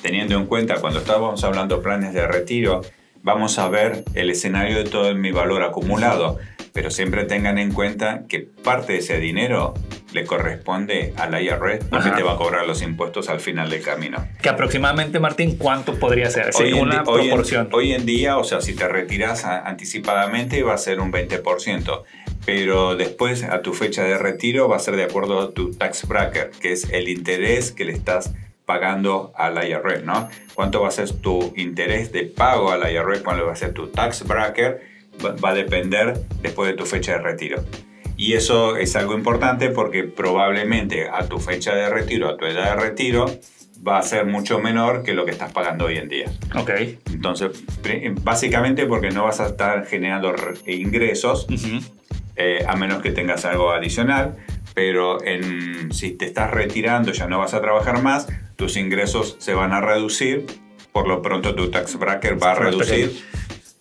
Teniendo 0.01 0.37
en 0.37 0.47
cuenta, 0.47 0.77
cuando 0.81 1.01
estábamos 1.01 1.43
hablando 1.43 1.83
planes 1.83 2.15
de 2.15 2.29
retiro, 2.29 2.83
vamos 3.25 3.59
a 3.59 3.69
ver 3.69 4.05
el 4.15 4.31
escenario 4.31 4.77
de 4.79 4.85
todo 4.85 5.13
mi 5.17 5.33
valor 5.33 5.65
acumulado, 5.65 6.39
pero 6.81 6.91
siempre 6.91 7.25
tengan 7.25 7.59
en 7.59 7.75
cuenta 7.75 8.23
que 8.27 8.39
parte 8.41 8.95
de 8.95 9.01
ese 9.01 9.19
dinero 9.19 9.75
le 10.15 10.25
corresponde 10.25 11.13
a 11.19 11.29
la 11.29 11.43
IRS 11.43 11.85
porque 11.91 12.09
te 12.13 12.23
va 12.23 12.33
a 12.33 12.37
cobrar 12.39 12.67
los 12.67 12.81
impuestos 12.81 13.29
al 13.29 13.39
final 13.39 13.69
del 13.69 13.83
camino. 13.83 14.27
Que 14.41 14.49
aproximadamente, 14.49 15.21
Martín, 15.21 15.59
¿cuánto 15.59 15.99
podría 15.99 16.31
ser? 16.31 16.53
Hoy 16.59 16.73
una 16.73 17.05
proporción. 17.05 17.69
Hoy 17.73 17.93
en, 17.93 18.07
día, 18.07 18.39
o 18.39 18.45
sea, 18.45 18.63
si 18.63 18.75
te 18.75 18.89
retiras 18.89 19.45
anticipadamente 19.45 20.63
va 20.63 20.73
a 20.73 20.79
ser 20.79 21.01
un 21.01 21.13
20%, 21.13 22.03
pero 22.47 22.97
después 22.97 23.45
a 23.45 23.61
tu 23.61 23.75
fecha 23.75 24.03
de 24.03 24.17
retiro 24.17 24.67
va 24.67 24.77
a 24.77 24.81
ser 24.81 24.97
de 24.97 25.03
acuerdo 25.03 25.39
a 25.39 25.51
tu 25.53 25.73
tax 25.75 26.09
bracket, 26.09 26.57
que 26.61 26.73
es 26.73 26.89
el 26.91 27.11
interés 27.11 27.73
que 27.73 27.85
le 27.85 27.93
estás 27.93 28.33
pagando 28.65 29.35
a 29.37 29.51
la 29.51 29.69
IRS, 29.69 30.03
¿no? 30.05 30.31
¿Cuánto 30.55 30.81
va 30.81 30.89
a 30.89 30.93
ser 30.93 31.13
tu 31.13 31.53
interés 31.57 32.11
de 32.11 32.23
pago 32.23 32.73
a 32.73 32.79
la 32.79 32.91
IRS? 32.91 33.21
¿Cuánto 33.21 33.45
va 33.45 33.53
a 33.53 33.57
ser 33.57 33.75
tu 33.75 33.89
tax 33.89 34.27
bracket? 34.27 34.90
Va 35.25 35.51
a 35.51 35.55
depender 35.55 36.21
después 36.43 36.71
de 36.71 36.77
tu 36.77 36.87
fecha 36.87 37.13
de 37.13 37.19
retiro. 37.19 37.65
Y 38.17 38.35
eso 38.35 38.77
es 38.77 38.97
algo 38.97 39.15
importante 39.15 39.71
porque 39.71 40.05
probablemente 40.05 41.09
a 41.09 41.27
tu 41.27 41.39
fecha 41.39 41.75
de 41.75 41.89
retiro, 41.89 42.29
a 42.29 42.37
tu 42.37 42.45
edad 42.45 42.77
de 42.77 42.83
retiro, 42.83 43.27
va 43.87 43.99
a 43.99 44.03
ser 44.03 44.27
mucho 44.27 44.59
menor 44.59 45.03
que 45.03 45.15
lo 45.15 45.25
que 45.25 45.31
estás 45.31 45.53
pagando 45.53 45.87
hoy 45.87 45.97
en 45.97 46.09
día. 46.09 46.31
Ok. 46.55 46.71
Entonces, 47.13 47.65
básicamente 48.23 48.87
porque 48.87 49.11
no 49.11 49.25
vas 49.25 49.41
a 49.41 49.47
estar 49.47 49.87
generando 49.87 50.35
ingresos, 50.67 51.47
eh, 52.37 52.65
a 52.67 52.77
menos 52.77 53.03
que 53.03 53.11
tengas 53.11 53.45
algo 53.45 53.71
adicional, 53.71 54.37
pero 54.75 55.23
en, 55.25 55.93
si 55.93 56.13
te 56.13 56.27
estás 56.27 56.51
retirando, 56.51 57.13
ya 57.13 57.27
no 57.27 57.39
vas 57.39 57.55
a 57.55 57.61
trabajar 57.61 58.03
más, 58.03 58.29
tus 58.57 58.77
ingresos 58.77 59.37
se 59.39 59.55
van 59.55 59.73
a 59.73 59.81
reducir, 59.81 60.47
por 60.93 61.09
lo 61.09 61.23
pronto 61.23 61.55
tu 61.55 61.71
tax 61.71 61.99
bracket 61.99 62.43
va 62.43 62.53
a 62.53 62.55
reducir, 62.55 63.25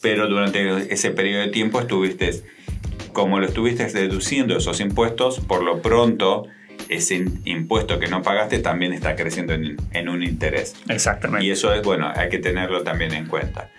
pero 0.02 0.28
durante 0.28 0.94
ese 0.94 1.12
periodo 1.12 1.42
de 1.42 1.50
tiempo 1.50 1.80
estuviste, 1.80 2.44
como 3.14 3.40
lo 3.40 3.46
estuviste 3.46 3.86
deduciendo 3.86 4.58
esos 4.58 4.80
impuestos, 4.80 5.40
por 5.40 5.64
lo 5.64 5.82
pronto 5.82 6.48
ese 6.88 7.26
impuesto 7.46 8.00
que 8.00 8.08
no 8.08 8.22
pagaste 8.22 8.60
también 8.60 8.94
está 8.94 9.16
creciendo 9.16 9.54
en, 9.54 9.78
en 9.92 10.10
un 10.10 10.24
interés. 10.24 10.76
Exactamente. 10.88 11.46
Y 11.46 11.52
eso 11.52 11.74
es, 11.74 11.84
bueno, 11.84 12.12
hay 12.16 12.30
que 12.30 12.40
tenerlo 12.40 12.84
también 12.84 13.14
en 13.14 13.26
cuenta. 13.28 13.70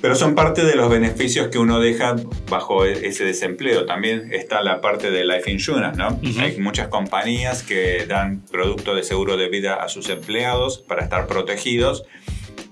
Pero 0.00 0.14
son 0.14 0.34
parte 0.34 0.64
de 0.64 0.74
los 0.76 0.90
beneficios 0.90 1.48
que 1.48 1.58
uno 1.58 1.80
deja 1.80 2.16
bajo 2.48 2.84
e-, 2.84 3.08
ese 3.08 3.24
desempleo. 3.24 3.86
También 3.86 4.32
está 4.32 4.62
la 4.62 4.80
parte 4.80 5.10
de 5.10 5.24
life 5.24 5.50
insurance, 5.50 5.98
¿no? 5.98 6.20
Hay 6.40 6.58
muchas 6.58 6.88
compañías 6.88 7.62
que 7.62 8.06
dan 8.06 8.42
productos 8.50 8.96
de 8.96 9.02
seguro 9.02 9.36
de 9.36 9.48
vida 9.48 9.74
a 9.74 9.88
sus 9.88 10.08
empleados 10.08 10.78
para 10.78 11.02
estar 11.02 11.26
protegidos. 11.26 12.04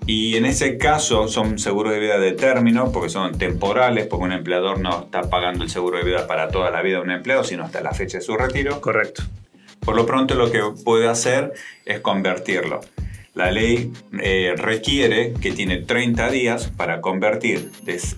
Y 0.07 0.37
en 0.37 0.45
ese 0.45 0.77
caso 0.77 1.29
son 1.29 1.59
seguros 1.59 1.93
de 1.93 1.99
vida 1.99 2.19
de 2.19 2.33
término, 2.33 2.93
porque 2.93 3.09
son 3.09 3.39
temporales, 3.39 4.07
porque 4.07 4.25
un 4.25 4.33
empleador 4.33 4.79
no 4.79 5.05
está 5.05 5.23
pagando 5.31 5.65
el 5.65 5.71
seguro 5.71 5.99
de 5.99 6.05
vida 6.05 6.27
para 6.27 6.49
toda 6.49 6.71
la 6.71 6.83
vida 6.83 6.99
de 6.99 7.05
un 7.05 7.11
empleado, 7.11 7.45
sino 7.45 7.65
hasta 7.65 7.81
la 7.81 7.93
fecha 7.93 8.19
de 8.19 8.25
su 8.25 8.37
retiro. 8.37 8.81
Correcto. 8.81 9.23
Por 9.81 9.97
lo 9.97 10.07
pronto 10.07 10.35
lo 10.35 10.51
que 10.51 10.61
puede 10.85 11.09
hacer 11.09 11.53
es 11.85 12.01
convertirlo. 12.01 12.81
La 13.35 13.51
ley 13.51 13.93
eh, 14.21 14.55
requiere 14.57 15.33
que 15.35 15.53
tiene 15.53 15.79
30 15.79 16.31
días 16.31 16.71
para 16.77 17.01
convertir 17.01 17.71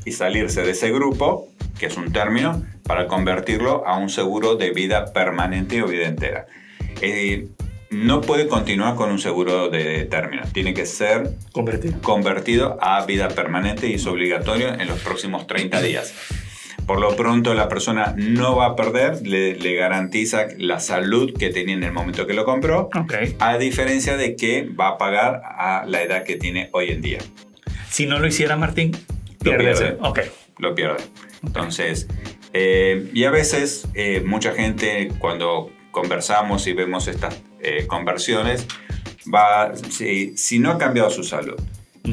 y 0.05 0.13
salirse 0.13 0.63
de 0.63 0.73
ese 0.73 0.93
grupo, 0.93 1.49
que 1.79 1.87
es 1.87 1.97
un 1.97 2.13
término, 2.13 2.65
para 2.83 3.07
convertirlo 3.07 3.87
a 3.87 3.97
un 3.97 4.11
seguro 4.11 4.57
de 4.57 4.71
vida 4.71 5.13
permanente 5.13 5.83
o 5.83 5.87
vida 5.87 6.07
entera. 6.07 6.47
Eh, 7.01 7.49
no 8.05 8.21
puede 8.21 8.47
continuar 8.47 8.95
con 8.95 9.11
un 9.11 9.19
seguro 9.19 9.69
de 9.69 10.05
término, 10.05 10.43
tiene 10.53 10.75
que 10.75 10.87
ser 10.87 11.31
convertido. 11.53 12.01
convertido 12.03 12.79
a 12.81 13.05
vida 13.07 13.29
permanente 13.29 13.89
y 13.89 13.95
es 13.95 14.07
obligatorio 14.07 14.69
en 14.75 14.87
los 14.87 15.01
próximos 15.01 15.47
30 15.47 15.81
días. 15.83 16.15
Por 16.87 17.01
lo 17.01 17.17
pronto 17.17 17.55
la 17.55 17.69
persona 17.69 18.15
no 18.17 18.55
va 18.55 18.67
a 18.67 18.77
perder, 18.77 19.27
le, 19.27 19.75
garantiza 19.75 20.47
la 20.57 20.79
salud 20.79 21.37
que 21.37 21.51
tenía 21.51 21.75
en 21.75 21.83
el 21.83 21.93
momento 21.93 22.27
que 22.27 22.35
lo 22.35 22.45
compró, 22.45 22.91
a 23.41 23.59
diferencia 23.59 24.17
de 24.17 24.37
que 24.37 24.69
va 24.69 24.91
a 24.91 24.99
pagar 24.99 25.43
a 25.45 25.85
la 25.87 26.03
edad 26.03 26.23
que 26.23 26.37
tiene 26.37 26.69
hoy 26.73 26.91
en 26.91 27.01
día. 27.01 27.19
Si 27.91 28.07
no 28.07 28.21
lo 28.21 28.27
hiciera 28.27 28.57
Martín, 28.57 28.93
lo 29.43 29.57
pierde. 29.57 29.97
Okay. 30.01 30.31
Lo 30.59 30.75
pierde. 30.75 31.03
Entonces, 31.43 32.07
eh, 32.53 33.11
y 33.13 33.25
a 33.25 33.31
veces 33.31 33.89
eh, 33.95 34.23
mucha 34.25 34.53
gente 34.53 35.09
cuando 35.19 35.71
conversamos 35.97 36.67
y 36.67 36.75
vemos 36.75 37.09
estas 37.09 37.41
eh, 37.59 37.87
conversiones, 37.87 38.67
va, 39.35 39.75
si, 39.75 40.37
si, 40.37 40.59
no 40.59 40.71
ha 40.73 40.77
cambiado 40.77 41.09
su 41.09 41.25
salud, 41.25 41.59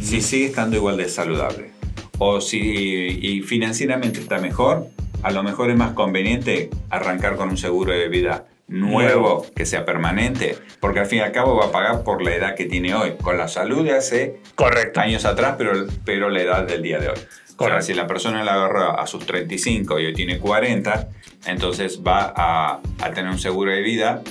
si 0.02 0.22
sigue 0.22 0.46
estando 0.46 0.78
igual 0.78 0.96
de 0.96 1.10
saludable, 1.10 1.72
o 2.18 2.40
si 2.40 2.60
y 2.60 3.42
financieramente 3.42 4.22
está 4.22 4.38
mejor, 4.38 4.88
a 5.22 5.32
lo 5.32 5.44
mejor 5.44 5.70
es 5.70 5.76
más 5.76 5.92
conveniente 5.92 6.70
arrancar 6.90 7.36
con 7.36 7.50
un 7.50 7.58
seguro 7.58 7.92
de 7.92 8.08
vida 8.08 8.46
nuevo, 8.70 9.46
que 9.54 9.66
sea 9.66 9.84
permanente, 9.84 10.58
porque 10.80 11.02
al 11.02 11.06
fin 11.06 11.20
y 11.20 11.22
al 11.24 11.34
cabo 11.34 11.58
va 11.58 11.66
a 11.66 11.72
pagar 11.74 12.06
por 12.06 12.24
la 12.24 12.34
edad 12.34 12.56
que 12.56 12.64
tiene 12.64 12.96
hoy, 12.96 13.16
con 13.22 13.38
la 13.38 13.50
salud 13.50 13.84
de 13.84 13.98
hace 13.98 14.40
Correcto. 14.56 15.02
años 15.02 15.26
atrás, 15.26 15.56
pero, 15.58 15.88
pero 16.06 16.30
la 16.30 16.42
edad 16.42 16.64
del 16.64 16.82
día 16.82 17.00
de 17.00 17.10
hoy. 17.10 17.20
Correcto. 17.56 17.86
si 17.86 17.94
la 17.94 18.08
persona 18.08 18.44
la 18.44 18.54
agarró 18.54 19.00
a 19.00 19.06
sus 19.08 19.26
35 19.26 20.00
y 20.00 20.06
hoy 20.08 20.14
tiene 20.14 20.40
40, 20.40 21.10
entonces 21.46 22.02
va 22.06 22.34
a, 22.36 22.80
a 23.00 23.12
tener 23.12 23.32
un 23.32 23.40
seguro 23.40 23.72
de 23.72 23.82
vida 23.82 24.22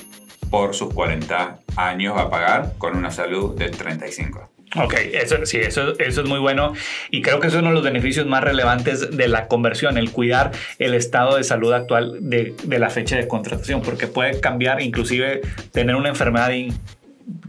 por 0.50 0.74
sus 0.74 0.92
40 0.92 1.60
años, 1.76 2.16
va 2.16 2.22
a 2.22 2.30
pagar 2.30 2.74
con 2.78 2.96
una 2.96 3.10
salud 3.10 3.56
de 3.56 3.70
35. 3.70 4.50
Ok, 4.76 4.94
eso, 5.12 5.44
sí, 5.44 5.58
eso, 5.58 5.98
eso 5.98 6.22
es 6.22 6.28
muy 6.28 6.38
bueno 6.38 6.72
y 7.10 7.20
creo 7.20 7.40
que 7.40 7.48
es 7.48 7.54
uno 7.54 7.68
de 7.68 7.74
los 7.74 7.82
beneficios 7.82 8.26
más 8.26 8.42
relevantes 8.42 9.14
de 9.14 9.28
la 9.28 9.46
conversión, 9.46 9.98
el 9.98 10.10
cuidar 10.10 10.52
el 10.78 10.94
estado 10.94 11.36
de 11.36 11.44
salud 11.44 11.72
actual 11.74 12.18
de, 12.20 12.54
de 12.62 12.78
la 12.78 12.88
fecha 12.88 13.16
de 13.16 13.28
contratación, 13.28 13.82
porque 13.82 14.06
puede 14.06 14.40
cambiar, 14.40 14.80
inclusive 14.80 15.42
tener 15.72 15.94
una 15.94 16.08
enfermedad, 16.08 16.50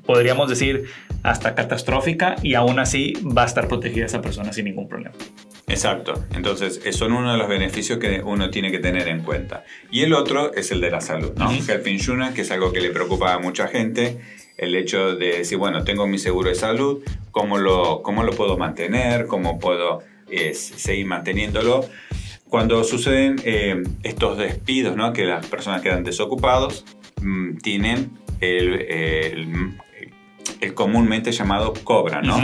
podríamos 0.06 0.50
decir, 0.50 0.86
hasta 1.24 1.56
catastrófica 1.56 2.36
y 2.44 2.56
aún 2.56 2.80
así 2.80 3.14
va 3.26 3.44
a 3.44 3.46
estar 3.46 3.70
protegida 3.70 4.06
esa 4.06 4.22
persona 4.22 4.52
sin 4.52 4.66
ningún 4.66 4.90
problema. 4.90 5.16
Exacto, 5.68 6.14
entonces 6.36 6.82
son 6.96 7.14
uno 7.14 7.32
de 7.32 7.38
los 7.38 7.48
beneficios 7.48 7.98
que 7.98 8.22
uno 8.24 8.50
tiene 8.50 8.70
que 8.72 8.80
tener 8.80 9.08
en 9.08 9.22
cuenta. 9.22 9.64
Y 9.92 10.02
el 10.02 10.14
otro 10.14 10.54
es 10.54 10.72
el 10.72 10.82
de 10.82 10.92
la 10.92 11.00
salud, 11.00 11.32
¿no? 11.38 11.52
Health 11.52 11.88
Insurance, 11.88 12.34
que 12.36 12.42
es 12.42 12.52
algo 12.52 12.74
que 12.74 12.82
le 12.82 12.90
preocupa 12.90 13.34
a 13.34 13.40
mucha 13.40 13.68
gente 13.68 14.20
el 14.58 14.76
hecho 14.76 15.16
de 15.16 15.38
decir, 15.40 15.58
bueno, 15.58 15.84
tengo 15.84 16.06
mi 16.06 16.18
seguro 16.18 16.50
de 16.50 16.56
salud, 16.56 17.02
¿cómo 17.32 17.58
lo, 17.58 18.02
cómo 18.04 18.24
lo 18.24 18.34
puedo 18.34 18.58
mantener? 18.58 19.26
¿Cómo 19.28 19.60
puedo 19.60 20.04
eh, 20.30 20.54
seguir 20.54 21.06
manteniéndolo? 21.06 21.86
Cuando 22.50 22.84
suceden 22.84 23.42
eh, 23.46 23.82
estos 24.04 24.38
despidos, 24.38 24.96
¿no? 24.96 25.12
que 25.14 25.26
las 25.26 25.46
personas 25.48 25.82
quedan 25.82 26.04
desocupados, 26.04 26.86
mm, 27.22 27.58
tienen 27.58 28.12
el, 28.42 29.74
el, 30.62 30.74
comúnmente 30.76 31.32
llamado 31.32 31.74
cobra, 31.84 32.22
¿no? 32.22 32.38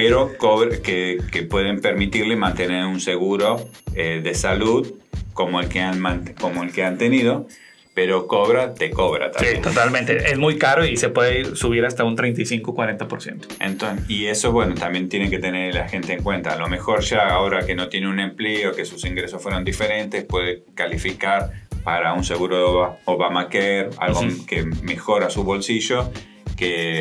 Pero 0.00 0.38
cobra, 0.38 0.78
que, 0.82 1.18
que, 1.30 1.42
pueden 1.42 1.82
permitirle 1.82 2.34
mantener 2.34 2.86
un 2.86 3.00
seguro 3.00 3.68
eh, 3.94 4.22
de 4.24 4.34
salud 4.34 4.94
como 5.34 5.60
el 5.60 5.68
que 5.68 5.80
han, 5.80 6.00
como 6.40 6.62
el 6.62 6.72
que 6.72 6.84
han 6.84 6.96
tenido, 6.96 7.46
pero 7.92 8.26
cobra, 8.26 8.72
te 8.72 8.90
cobra 8.90 9.30
también. 9.30 9.56
Sí, 9.56 9.60
totalmente. 9.60 10.16
Es 10.32 10.38
muy 10.38 10.56
caro 10.56 10.86
y 10.86 10.96
se 10.96 11.10
puede 11.10 11.54
subir 11.54 11.84
hasta 11.84 12.04
un 12.04 12.16
35-40%. 12.16 13.46
Entonces, 13.60 14.08
y 14.08 14.24
eso, 14.24 14.52
bueno, 14.52 14.74
también 14.74 15.10
tiene 15.10 15.28
que 15.28 15.38
tener 15.38 15.74
la 15.74 15.86
gente 15.86 16.14
en 16.14 16.22
cuenta. 16.22 16.54
A 16.54 16.56
lo 16.56 16.68
mejor 16.68 17.02
ya 17.02 17.28
ahora 17.28 17.66
que 17.66 17.74
no 17.74 17.90
tiene 17.90 18.08
un 18.08 18.20
empleo, 18.20 18.72
que 18.74 18.86
sus 18.86 19.04
ingresos 19.04 19.42
fueron 19.42 19.64
diferentes, 19.64 20.24
puede 20.24 20.64
calificar 20.74 21.50
para 21.84 22.14
un 22.14 22.24
seguro 22.24 22.56
de 22.56 22.96
Obamacare, 23.04 23.90
algo 23.98 24.22
que 24.46 24.64
mejora 24.64 25.28
su 25.28 25.44
bolsillo 25.44 26.10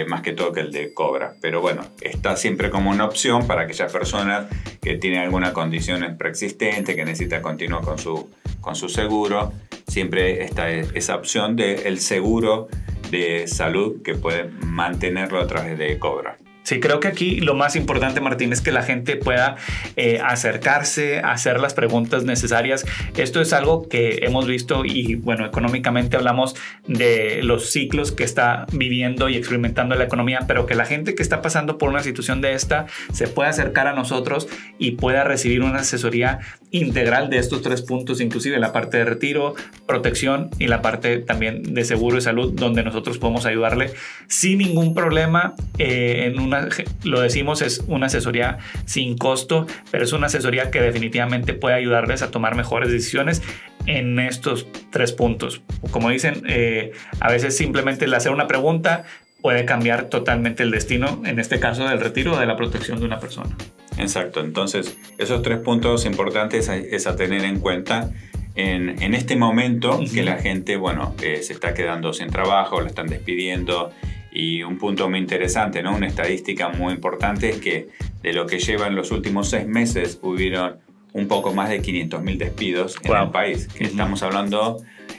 más 0.07 0.21
que 0.21 0.33
todo 0.33 0.51
que 0.51 0.61
el 0.61 0.71
de 0.71 0.93
cobra. 0.93 1.35
Pero 1.41 1.61
bueno, 1.61 1.85
está 2.01 2.35
siempre 2.35 2.69
como 2.69 2.89
una 2.89 3.05
opción 3.05 3.47
para 3.47 3.61
aquellas 3.63 3.91
personas 3.91 4.45
que 4.81 4.97
tienen 4.97 5.19
alguna 5.19 5.53
condición 5.53 6.15
preexistente, 6.17 6.95
que 6.95 7.05
necesita 7.05 7.41
continuar 7.41 7.83
con 7.83 7.97
su, 7.97 8.29
con 8.61 8.75
su 8.75 8.89
seguro. 8.89 9.51
Siempre 9.87 10.43
está 10.43 10.69
esa 10.69 11.15
opción 11.15 11.55
del 11.55 11.79
el 11.85 11.99
seguro 11.99 12.67
de 13.11 13.47
salud 13.47 14.01
que 14.03 14.15
puede 14.15 14.45
mantenerlo 14.65 15.39
a 15.39 15.47
través 15.47 15.77
de 15.77 15.97
cobra. 15.99 16.37
Sí, 16.63 16.79
creo 16.79 16.99
que 16.99 17.07
aquí 17.07 17.39
lo 17.39 17.55
más 17.55 17.75
importante, 17.75 18.21
Martín, 18.21 18.53
es 18.53 18.61
que 18.61 18.71
la 18.71 18.83
gente 18.83 19.15
pueda 19.15 19.55
eh, 19.95 20.19
acercarse, 20.23 21.19
hacer 21.19 21.59
las 21.59 21.73
preguntas 21.73 22.25
necesarias. 22.25 22.85
Esto 23.17 23.41
es 23.41 23.53
algo 23.53 23.87
que 23.87 24.19
hemos 24.21 24.45
visto 24.45 24.85
y, 24.85 25.15
bueno, 25.15 25.45
económicamente 25.45 26.17
hablamos 26.17 26.55
de 26.85 27.41
los 27.43 27.71
ciclos 27.71 28.11
que 28.11 28.23
está 28.23 28.67
viviendo 28.71 29.29
y 29.29 29.35
experimentando 29.35 29.95
la 29.95 30.03
economía, 30.03 30.41
pero 30.47 30.65
que 30.65 30.75
la 30.75 30.85
gente 30.85 31.15
que 31.15 31.23
está 31.23 31.41
pasando 31.41 31.77
por 31.77 31.89
una 31.89 32.03
situación 32.03 32.41
de 32.41 32.53
esta 32.53 32.85
se 33.13 33.27
pueda 33.27 33.49
acercar 33.49 33.87
a 33.87 33.93
nosotros 33.93 34.47
y 34.77 34.91
pueda 34.91 35.23
recibir 35.23 35.63
una 35.63 35.79
asesoría 35.79 36.39
integral 36.71 37.29
de 37.29 37.39
estos 37.39 37.61
tres 37.61 37.81
puntos, 37.81 38.21
inclusive 38.21 38.59
la 38.59 38.71
parte 38.71 38.97
de 38.97 39.05
retiro, 39.05 39.55
protección 39.87 40.51
y 40.59 40.67
la 40.67 40.81
parte 40.81 41.17
también 41.17 41.73
de 41.73 41.83
seguro 41.83 42.17
de 42.17 42.21
salud, 42.21 42.53
donde 42.53 42.83
nosotros 42.83 43.17
podemos 43.17 43.45
ayudarle 43.45 43.91
sin 44.27 44.59
ningún 44.59 44.93
problema 44.93 45.55
eh, 45.77 46.25
en 46.27 46.39
una 46.49 46.67
lo 47.03 47.21
decimos, 47.21 47.61
es 47.61 47.83
una 47.87 48.07
asesoría 48.07 48.57
sin 48.85 49.17
costo, 49.17 49.67
pero 49.91 50.03
es 50.03 50.13
una 50.13 50.27
asesoría 50.27 50.71
que 50.71 50.81
definitivamente 50.81 51.53
puede 51.53 51.75
ayudarles 51.75 52.21
a 52.21 52.31
tomar 52.31 52.55
mejores 52.55 52.91
decisiones 52.91 53.41
en 53.85 54.19
estos 54.19 54.67
tres 54.89 55.13
puntos. 55.13 55.61
Como 55.91 56.09
dicen, 56.09 56.43
eh, 56.47 56.91
a 57.19 57.31
veces 57.31 57.55
simplemente 57.55 58.05
el 58.05 58.13
hacer 58.13 58.31
una 58.31 58.47
pregunta 58.47 59.05
puede 59.41 59.65
cambiar 59.65 60.05
totalmente 60.05 60.63
el 60.63 60.71
destino, 60.71 61.21
en 61.25 61.39
este 61.39 61.59
caso 61.59 61.87
del 61.87 61.99
retiro 61.99 62.33
o 62.33 62.39
de 62.39 62.45
la 62.45 62.57
protección 62.57 62.99
de 62.99 63.05
una 63.05 63.19
persona. 63.19 63.55
Exacto, 63.97 64.41
entonces 64.41 64.97
esos 65.17 65.41
tres 65.41 65.59
puntos 65.59 66.05
importantes 66.05 66.69
es 66.69 67.07
a 67.07 67.15
tener 67.15 67.43
en 67.43 67.59
cuenta 67.59 68.11
en, 68.55 69.01
en 69.01 69.13
este 69.13 69.35
momento 69.35 69.99
que 70.13 70.23
la 70.23 70.37
gente, 70.37 70.75
bueno, 70.75 71.15
eh, 71.21 71.41
se 71.41 71.53
está 71.53 71.73
quedando 71.73 72.13
sin 72.13 72.29
trabajo, 72.29 72.81
la 72.81 72.87
están 72.87 73.07
despidiendo 73.07 73.91
y 74.31 74.63
un 74.63 74.77
punto 74.77 75.09
muy 75.09 75.19
interesante, 75.19 75.81
¿no? 75.81 75.95
una 75.95 76.07
estadística 76.07 76.69
muy 76.69 76.93
importante 76.93 77.49
es 77.49 77.57
que 77.57 77.89
de 78.21 78.33
lo 78.33 78.45
que 78.45 78.59
llevan 78.59 78.95
los 78.95 79.11
últimos 79.11 79.49
seis 79.49 79.67
meses 79.67 80.19
hubieron 80.21 80.77
un 81.13 81.27
poco 81.27 81.53
más 81.53 81.69
de 81.69 81.81
500.000 81.81 82.37
despidos 82.37 82.97
en 83.03 83.15
el 83.15 83.31
país. 83.31 83.67
Que 83.67 83.85
Estamos 83.85 84.21
hablando, 84.21 84.77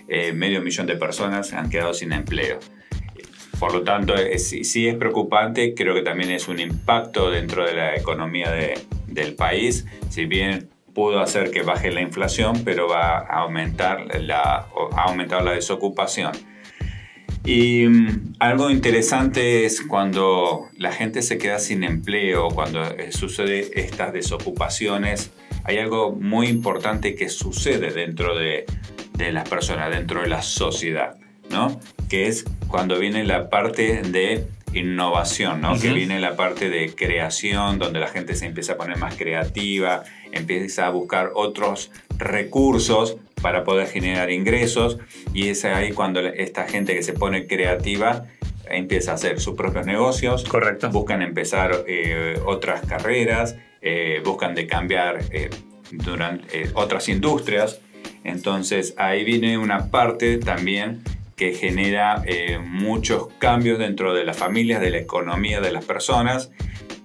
eh, 0.09 0.33
medio 0.33 0.62
millón 0.62 0.87
de 0.87 0.97
personas 0.97 1.52
han 1.52 1.69
quedado 1.69 1.95
sin 1.95 2.12
empleo. 2.12 2.59
Por 3.59 3.75
lo 3.75 3.83
tanto, 3.83 4.14
sí 4.38 4.88
es 4.88 4.95
preocupante, 4.95 5.75
creo 5.75 5.95
que 5.95 6.02
también 6.02 6.31
es 6.31 6.49
un 6.49 6.61
impacto 6.61 7.31
dentro 7.31 7.67
de 7.67 7.75
la 7.75 7.95
economía 7.95 8.50
del 9.07 9.35
país, 9.35 9.87
si 10.09 10.25
bien 10.25 10.71
pudo 10.95 11.21
hacer 11.21 11.50
que 11.50 11.62
baje 11.62 11.90
la 11.90 12.00
inflación, 12.00 12.62
pero 12.64 12.88
va 12.88 13.19
a 13.19 13.40
aumentar 13.40 14.19
la, 14.21 14.67
ha 14.97 15.02
aumentado 15.02 15.45
la 15.45 15.52
desocupación. 15.52 16.33
Y 17.50 17.88
mm, 17.88 18.35
algo 18.38 18.71
interesante 18.71 19.64
es 19.64 19.83
cuando 19.83 20.69
la 20.78 20.92
gente 20.92 21.21
se 21.21 21.37
queda 21.37 21.59
sin 21.59 21.83
empleo, 21.83 22.47
cuando 22.50 22.85
eh, 22.85 23.11
sucede 23.11 23.73
estas 23.75 24.12
desocupaciones, 24.12 25.33
hay 25.64 25.78
algo 25.78 26.12
muy 26.12 26.47
importante 26.47 27.16
que 27.16 27.28
sucede 27.28 27.90
dentro 27.90 28.38
de, 28.38 28.66
de 29.14 29.33
las 29.33 29.49
personas, 29.49 29.90
dentro 29.90 30.23
de 30.23 30.28
la 30.28 30.42
sociedad, 30.42 31.16
¿no? 31.50 31.80
Que 32.09 32.28
es 32.28 32.45
cuando 32.69 33.00
viene 33.00 33.25
la 33.25 33.50
parte 33.50 34.02
de 34.02 34.47
innovación, 34.73 35.61
¿no? 35.61 35.76
Que 35.76 35.92
viene 35.92 36.21
la 36.21 36.37
parte 36.37 36.71
de 36.71 36.95
creación, 36.95 37.80
donde 37.80 37.99
la 37.99 38.07
gente 38.07 38.37
se 38.37 38.47
empieza 38.47 38.75
a 38.75 38.76
poner 38.76 38.97
más 38.99 39.16
creativa, 39.16 40.04
empieza 40.30 40.87
a 40.87 40.90
buscar 40.90 41.33
otros 41.35 41.90
recursos 42.16 43.16
para 43.43 43.65
poder 43.65 43.87
generar 43.89 44.31
ingresos 44.31 44.99
y 45.33 45.49
es 45.49 45.65
ahí 45.65 45.93
cuando 45.93 46.21
esta 46.21 46.67
gente 46.67 46.95
que 46.95 47.03
se 47.03 47.13
pone 47.13 47.47
creativa 47.47 48.27
empieza 48.71 49.13
a 49.13 49.15
hacer 49.15 49.41
sus 49.41 49.57
propios 49.57 49.87
negocios, 49.87 50.45
Correcto. 50.45 50.91
buscan 50.91 51.23
empezar 51.23 51.85
eh, 51.87 52.41
otras 52.47 52.87
carreras, 52.87 53.57
eh, 53.83 54.23
buscan 54.25 54.55
de 54.55 54.67
cambiar 54.67 55.21
eh, 55.33 55.51
durante, 55.91 56.71
otras 56.75 57.09
industrias. 57.09 57.81
Entonces 58.23 58.95
ahí 58.97 59.25
viene 59.25 59.59
una 59.59 59.91
parte 59.91 60.39
también 60.39 61.03
que 61.37 61.55
genera 61.55 62.23
muchos 62.63 63.29
cambios 63.39 63.79
dentro 63.79 64.13
de 64.13 64.25
las 64.25 64.37
familias, 64.37 64.83
de 64.83 64.91
la 64.91 64.99
economía 64.99 65.63
de 65.63 65.73
las 65.73 65.87
personas 65.87 66.51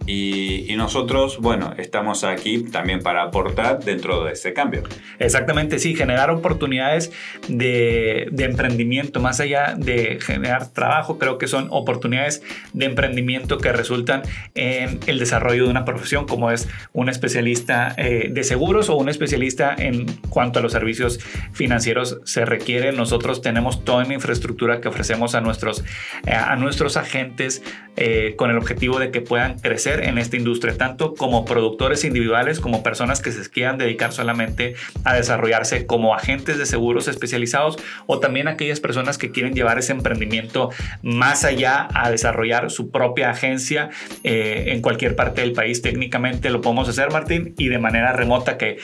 y, 0.06 0.74
nosotros, 0.76 1.40
bueno, 1.40 1.74
estamos 1.78 2.24
aquí 2.24 2.60
también 2.60 3.02
para 3.02 3.24
aportar 3.24 3.84
dentro 3.84 4.24
de 4.26 4.34
ese 4.34 4.54
cambio. 4.54 4.84
Exactamente, 5.20 5.80
sí, 5.80 5.96
generar 5.96 6.30
oportunidades 6.30 7.12
de, 7.48 8.28
de, 8.32 8.44
emprendimiento, 8.44 9.20
más 9.20 9.40
allá 9.40 9.74
de 9.78 10.20
generar 10.22 10.68
trabajo, 10.74 11.18
creo 11.18 11.38
que 11.38 11.48
son 11.48 11.68
oportunidades 11.72 12.44
de 12.74 12.86
emprendimiento 12.86 13.58
que 13.58 13.72
resultan 13.72 14.22
en 14.54 15.00
el 15.08 15.18
desarrollo 15.18 15.64
de 15.64 15.70
una 15.70 15.86
profesión 15.86 16.28
como 16.28 16.52
es 16.52 16.68
un 16.94 17.10
especialista 17.10 17.94
eh, 17.98 18.30
de 18.32 18.44
seguros 18.44 18.90
o 18.90 18.96
un 18.98 19.10
especialista 19.10 19.76
en 19.78 20.06
cuanto 20.30 20.60
a 20.60 20.62
los 20.62 20.74
servicios 20.74 21.20
financieros 21.54 22.20
se 22.26 22.46
requiere. 22.46 22.92
Nosotros 22.92 23.42
tenemos 23.42 23.84
toda 23.84 24.04
la 24.04 24.14
infraestructura 24.14 24.82
que 24.82 24.88
ofrecemos 24.88 25.36
a 25.36 25.42
nuestros, 25.42 25.84
a 26.28 26.56
nuestros 26.58 26.98
agentes 26.98 27.64
eh, 27.98 28.34
con 28.36 28.50
el 28.50 28.58
objetivo 28.58 29.00
de 29.00 29.10
que 29.10 29.22
puedan 29.22 29.58
crecer 29.60 29.95
en 30.04 30.18
esta 30.18 30.38
industria, 30.38 30.78
tanto 30.78 31.14
como 31.14 31.46
productores 31.46 32.04
individuales 32.04 32.60
como 32.60 32.84
personas 32.84 33.22
que 33.22 33.32
se 33.32 33.50
quieran 33.50 33.78
dedicar 33.78 34.12
solamente 34.12 34.76
a 35.04 35.14
desarrollarse 35.14 35.86
como 35.86 36.14
agentes 36.14 36.58
de 36.58 36.66
seguros 36.66 37.08
especializados 37.08 37.78
o 38.08 38.20
también 38.20 38.48
aquellas 38.48 38.80
personas 38.80 39.18
que 39.18 39.32
quieren 39.32 39.54
llevar 39.54 39.80
ese 39.80 39.92
emprendimiento 39.92 40.70
más 41.02 41.44
allá 41.44 41.88
a 41.94 42.10
desarrollar 42.10 42.72
su 42.72 42.92
propia 42.92 43.30
agencia 43.30 43.90
eh, 44.24 44.66
en 44.68 44.82
cualquier 44.82 45.16
parte 45.16 45.42
del 45.42 45.54
país. 45.54 45.82
Técnicamente 45.82 46.50
lo 46.50 46.62
podemos 46.62 46.90
hacer, 46.90 47.12
Martín, 47.12 47.54
y 47.58 47.70
de 47.70 47.80
manera 47.80 48.14
remota 48.14 48.58
que 48.58 48.78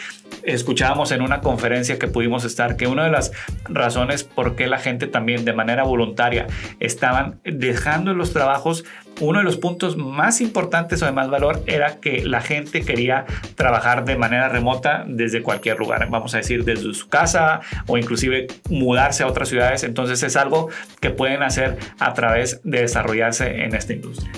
escuchábamos 0.44 1.12
en 1.12 1.22
una 1.22 1.42
conferencia 1.42 2.00
que 2.00 2.08
pudimos 2.08 2.46
estar 2.46 2.78
que 2.78 2.88
una 2.88 3.04
de 3.06 3.12
las 3.12 3.32
razones 3.66 4.24
por 4.24 4.56
qué 4.56 4.68
la 4.68 4.80
gente 4.80 5.08
también 5.08 5.46
de 5.46 5.54
manera 5.54 5.84
voluntaria 5.84 6.48
estaban 6.80 7.40
dejando 7.44 8.14
los 8.14 8.34
trabajos 8.34 8.84
uno 9.20 9.40
de 9.40 9.46
los 9.46 9.58
puntos 9.58 9.98
más 9.98 10.42
importantes 10.42 11.01
o 11.02 11.06
de 11.06 11.12
más 11.12 11.30
valor 11.30 11.64
era 11.68 12.00
que 12.00 12.24
la 12.26 12.42
gente 12.42 12.82
quería 12.82 13.26
trabajar 13.56 14.06
de 14.06 14.16
manera 14.16 14.50
remota 14.50 15.06
desde 15.08 15.42
cualquier 15.42 15.78
lugar, 15.80 16.08
vamos 16.10 16.34
a 16.34 16.38
decir 16.38 16.64
desde 16.64 16.94
su 16.94 17.10
casa 17.10 17.62
o 17.88 17.98
inclusive 17.98 18.48
mudarse 18.70 19.24
a 19.24 19.28
otras 19.28 19.50
ciudades. 19.50 19.84
Entonces 19.84 20.24
es 20.24 20.36
algo 20.36 20.70
que 21.00 21.10
pueden 21.10 21.44
hacer 21.44 21.78
a 22.00 22.14
través 22.14 22.62
de 22.64 22.82
desarrollarse 22.82 23.64
en 23.64 23.76
esta 23.76 23.94
industria. 23.94 24.32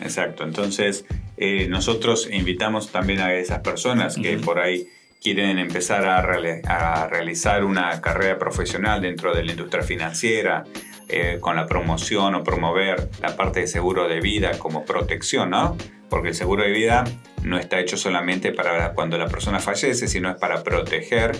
Exacto, 0.00 0.44
entonces 0.44 1.06
eh, 1.36 1.66
nosotros 1.68 2.28
invitamos 2.30 2.90
también 2.90 3.20
a 3.20 3.34
esas 3.34 3.60
personas 3.60 4.16
que 4.16 4.36
por 4.38 4.58
ahí 4.58 4.86
quieren 5.22 5.58
empezar 5.58 6.04
a, 6.04 6.18
a 6.18 7.08
realizar 7.08 7.64
una 7.64 8.02
carrera 8.02 8.38
profesional 8.38 9.00
dentro 9.00 9.34
de 9.34 9.42
la 9.42 9.52
industria 9.52 9.82
financiera, 9.82 10.64
eh, 11.08 11.38
con 11.38 11.56
la 11.56 11.66
promoción 11.66 12.34
o 12.34 12.42
promover 12.42 13.10
la 13.20 13.36
parte 13.36 13.60
de 13.60 13.66
seguro 13.66 14.08
de 14.08 14.20
vida 14.20 14.58
como 14.58 14.86
protección, 14.86 15.50
¿no? 15.50 15.76
Porque 16.08 16.28
el 16.28 16.34
seguro 16.34 16.62
de 16.62 16.70
vida 16.70 17.04
no 17.42 17.58
está 17.58 17.80
hecho 17.80 17.96
solamente 17.96 18.52
para 18.52 18.92
cuando 18.94 19.18
la 19.18 19.28
persona 19.28 19.60
fallece, 19.60 20.08
sino 20.08 20.30
es 20.30 20.36
para 20.36 20.62
proteger 20.62 21.36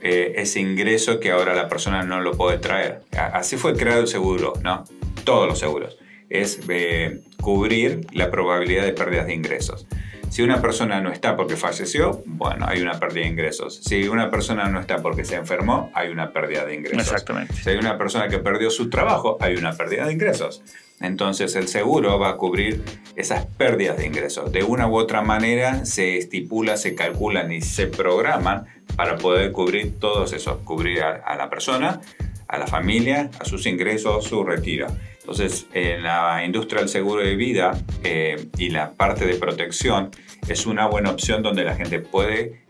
eh, 0.00 0.34
ese 0.36 0.60
ingreso 0.60 1.20
que 1.20 1.30
ahora 1.30 1.54
la 1.54 1.68
persona 1.68 2.02
no 2.02 2.20
lo 2.20 2.32
puede 2.32 2.58
traer. 2.58 3.02
Así 3.12 3.56
fue 3.56 3.74
creado 3.74 4.02
el 4.02 4.08
seguro, 4.08 4.52
¿no? 4.62 4.84
Todos 5.24 5.48
los 5.48 5.58
seguros. 5.58 5.96
Es 6.28 6.60
eh, 6.68 7.22
cubrir 7.40 8.06
la 8.12 8.30
probabilidad 8.30 8.84
de 8.84 8.92
pérdidas 8.92 9.26
de 9.26 9.34
ingresos. 9.34 9.86
Si 10.34 10.42
una 10.42 10.60
persona 10.60 11.00
no 11.00 11.12
está 11.12 11.36
porque 11.36 11.54
falleció, 11.54 12.24
bueno, 12.26 12.66
hay 12.68 12.82
una 12.82 12.98
pérdida 12.98 13.22
de 13.22 13.28
ingresos. 13.28 13.76
Si 13.84 14.08
una 14.08 14.32
persona 14.32 14.68
no 14.68 14.80
está 14.80 15.00
porque 15.00 15.24
se 15.24 15.36
enfermó, 15.36 15.92
hay 15.94 16.08
una 16.08 16.32
pérdida 16.32 16.64
de 16.64 16.74
ingresos. 16.74 17.02
Exactamente. 17.02 17.54
Si 17.54 17.70
hay 17.70 17.76
una 17.76 17.96
persona 17.96 18.26
que 18.26 18.38
perdió 18.38 18.68
su 18.70 18.90
trabajo, 18.90 19.38
hay 19.40 19.54
una 19.54 19.74
pérdida 19.74 20.06
de 20.06 20.12
ingresos. 20.12 20.60
Entonces 21.00 21.54
el 21.54 21.68
seguro 21.68 22.18
va 22.18 22.30
a 22.30 22.36
cubrir 22.36 22.82
esas 23.14 23.46
pérdidas 23.46 23.96
de 23.96 24.06
ingresos. 24.06 24.50
De 24.50 24.64
una 24.64 24.88
u 24.88 24.96
otra 24.96 25.22
manera 25.22 25.84
se 25.84 26.18
estipula, 26.18 26.76
se 26.78 26.96
calculan 26.96 27.52
y 27.52 27.60
se 27.60 27.86
programan 27.86 28.66
para 28.96 29.14
poder 29.14 29.52
cubrir 29.52 30.00
todos 30.00 30.32
esos, 30.32 30.56
cubrir 30.64 31.00
a 31.04 31.36
la 31.36 31.48
persona, 31.48 32.00
a 32.48 32.58
la 32.58 32.66
familia, 32.66 33.30
a 33.38 33.44
sus 33.44 33.66
ingresos, 33.66 34.24
su 34.24 34.42
retiro. 34.42 34.88
Entonces, 35.24 35.66
en 35.72 36.02
la 36.02 36.44
industria 36.44 36.80
del 36.80 36.90
seguro 36.90 37.22
de 37.22 37.34
vida 37.34 37.72
eh, 38.02 38.48
y 38.58 38.68
la 38.68 38.92
parte 38.92 39.24
de 39.24 39.36
protección 39.36 40.10
es 40.48 40.66
una 40.66 40.86
buena 40.86 41.10
opción 41.10 41.42
donde 41.42 41.64
la 41.64 41.74
gente 41.76 41.98
puede 41.98 42.60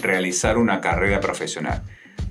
realizar 0.00 0.56
una 0.56 0.80
carrera 0.80 1.20
profesional. 1.20 1.82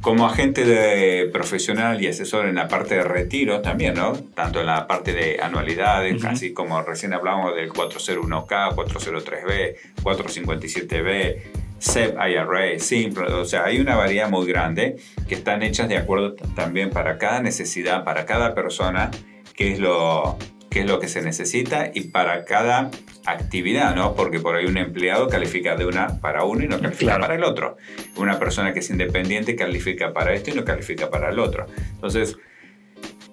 Como 0.02 0.26
agente 0.26 0.66
de 0.66 1.30
profesional 1.32 2.02
y 2.02 2.08
asesor 2.08 2.48
en 2.48 2.56
la 2.56 2.68
parte 2.68 2.96
de 2.96 3.04
retiro 3.04 3.62
también, 3.62 3.94
¿no? 3.94 4.13
Tanto 4.13 4.62
en 4.62 4.66
la 4.66 4.88
parte 4.88 5.13
de 5.13 5.40
anualidades, 5.44 6.26
así 6.26 6.54
como 6.54 6.82
recién 6.82 7.13
hablamos 7.13 7.56
del 7.56 7.72
401K, 7.72 8.74
403B, 8.74 9.76
457B, 10.02 11.38
SEP, 11.78 12.16
IRA, 12.16 12.80
simple, 12.80 13.26
o 13.26 13.46
sea, 13.46 13.66
hay 13.66 13.80
una 13.80 13.96
variedad 13.96 14.28
muy 14.28 14.48
grande 14.48 14.96
que 15.28 15.36
están 15.36 15.62
hechas 15.62 15.88
de 15.88 15.98
acuerdo 15.98 16.34
también 16.56 16.90
para 16.90 17.20
cada 17.20 17.42
necesidad, 17.42 18.04
para 18.04 18.26
cada 18.26 18.56
persona 18.56 19.12
qué 19.58 19.74
es 19.74 19.80
lo, 19.80 20.38
qué 20.70 20.82
es 20.82 20.86
lo 20.86 21.00
que 21.00 21.10
se 21.10 21.22
necesita 21.22 21.91
y 21.93 22.10
para 22.10 22.46
cada 22.46 22.91
actividad, 23.26 23.93
¿no? 23.96 24.15
Porque 24.15 24.39
por 24.39 24.56
ahí 24.56 24.65
un 24.65 24.78
empleado 24.78 25.28
califica 25.28 25.76
de 25.76 25.86
una 25.86 26.22
para 26.22 26.46
uno 26.46 26.63
y 26.63 26.67
no 26.67 26.80
califica 26.80 27.20
para 27.20 27.36
el 27.36 27.43
otro. 27.43 27.76
Una 28.15 28.39
persona 28.39 28.72
que 28.72 28.80
es 28.80 28.89
independiente 28.89 29.58
califica 29.58 30.13
para 30.13 30.34
esto 30.34 30.52
y 30.52 30.54
no 30.54 30.63
califica 30.63 31.10
para 31.10 31.32
el 31.32 31.39
otro. 31.39 31.65
Entonces, 31.96 32.38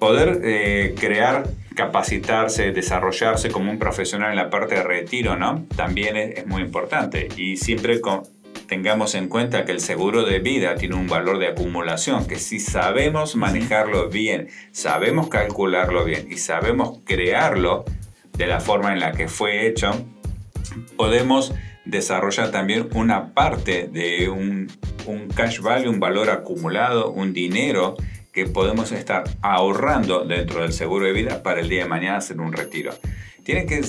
poder 0.01 0.41
eh, 0.43 0.95
crear, 0.99 1.45
capacitarse, 1.77 2.73
desarrollarse 2.73 3.51
como 3.51 3.71
un 3.71 3.79
profesional 3.79 4.31
en 4.31 4.37
la 4.37 4.51
parte 4.51 4.75
de 4.77 4.83
retiro, 4.83 5.37
¿no? 5.37 5.67
También 5.77 6.17
es, 6.17 6.39
es 6.39 6.47
muy 6.47 6.63
importante 6.63 7.29
y 7.37 7.59
siempre 7.59 8.01
con, 8.01 8.23
tengamos 8.75 9.15
en 9.15 9.29
cuenta 9.29 9.65
que 9.65 9.71
el 9.71 9.79
seguro 9.79 10.25
de 10.25 10.41
vida 10.41 10.75
tiene 10.75 10.97
un 10.97 11.07
valor 11.07 11.39
de 11.39 11.47
acumulación, 11.47 12.27
que 12.27 12.41
si 12.41 12.59
sabemos 12.59 13.37
manejarlo 13.37 14.09
bien, 14.09 14.49
sabemos 14.73 15.29
calcularlo 15.29 16.05
bien 16.05 16.27
y 16.29 16.39
sabemos 16.39 16.99
crearlo 17.05 17.85
de 18.37 18.49
la 18.49 18.59
forma 18.59 18.93
en 18.93 18.99
la 18.99 19.13
que 19.13 19.29
fue 19.29 19.69
hecho, 19.69 19.93
podemos 20.97 21.55
desarrollar 21.85 22.51
también 22.51 22.89
una 22.95 23.33
parte 23.33 23.87
de 23.87 24.29
un, 24.29 24.67
cash 25.37 25.61
value, 25.61 25.89
un 25.89 26.01
valor 26.01 26.31
acumulado, 26.31 27.13
un 27.13 27.33
dinero 27.33 27.95
que 28.33 28.47
podemos 28.47 28.91
estar 28.91 29.23
ahorrando 29.41 30.25
dentro 30.25 30.63
del 30.63 30.73
seguro 30.73 31.07
de 31.07 31.13
vida 31.13 31.45
para 31.45 31.61
el 31.61 31.69
día 31.69 31.85
de 31.85 31.89
mañana 31.89 32.17
hacer 32.17 32.41
un 32.41 32.53
retiro. 32.53 32.93
Tiene 33.45 33.67
que 33.67 33.85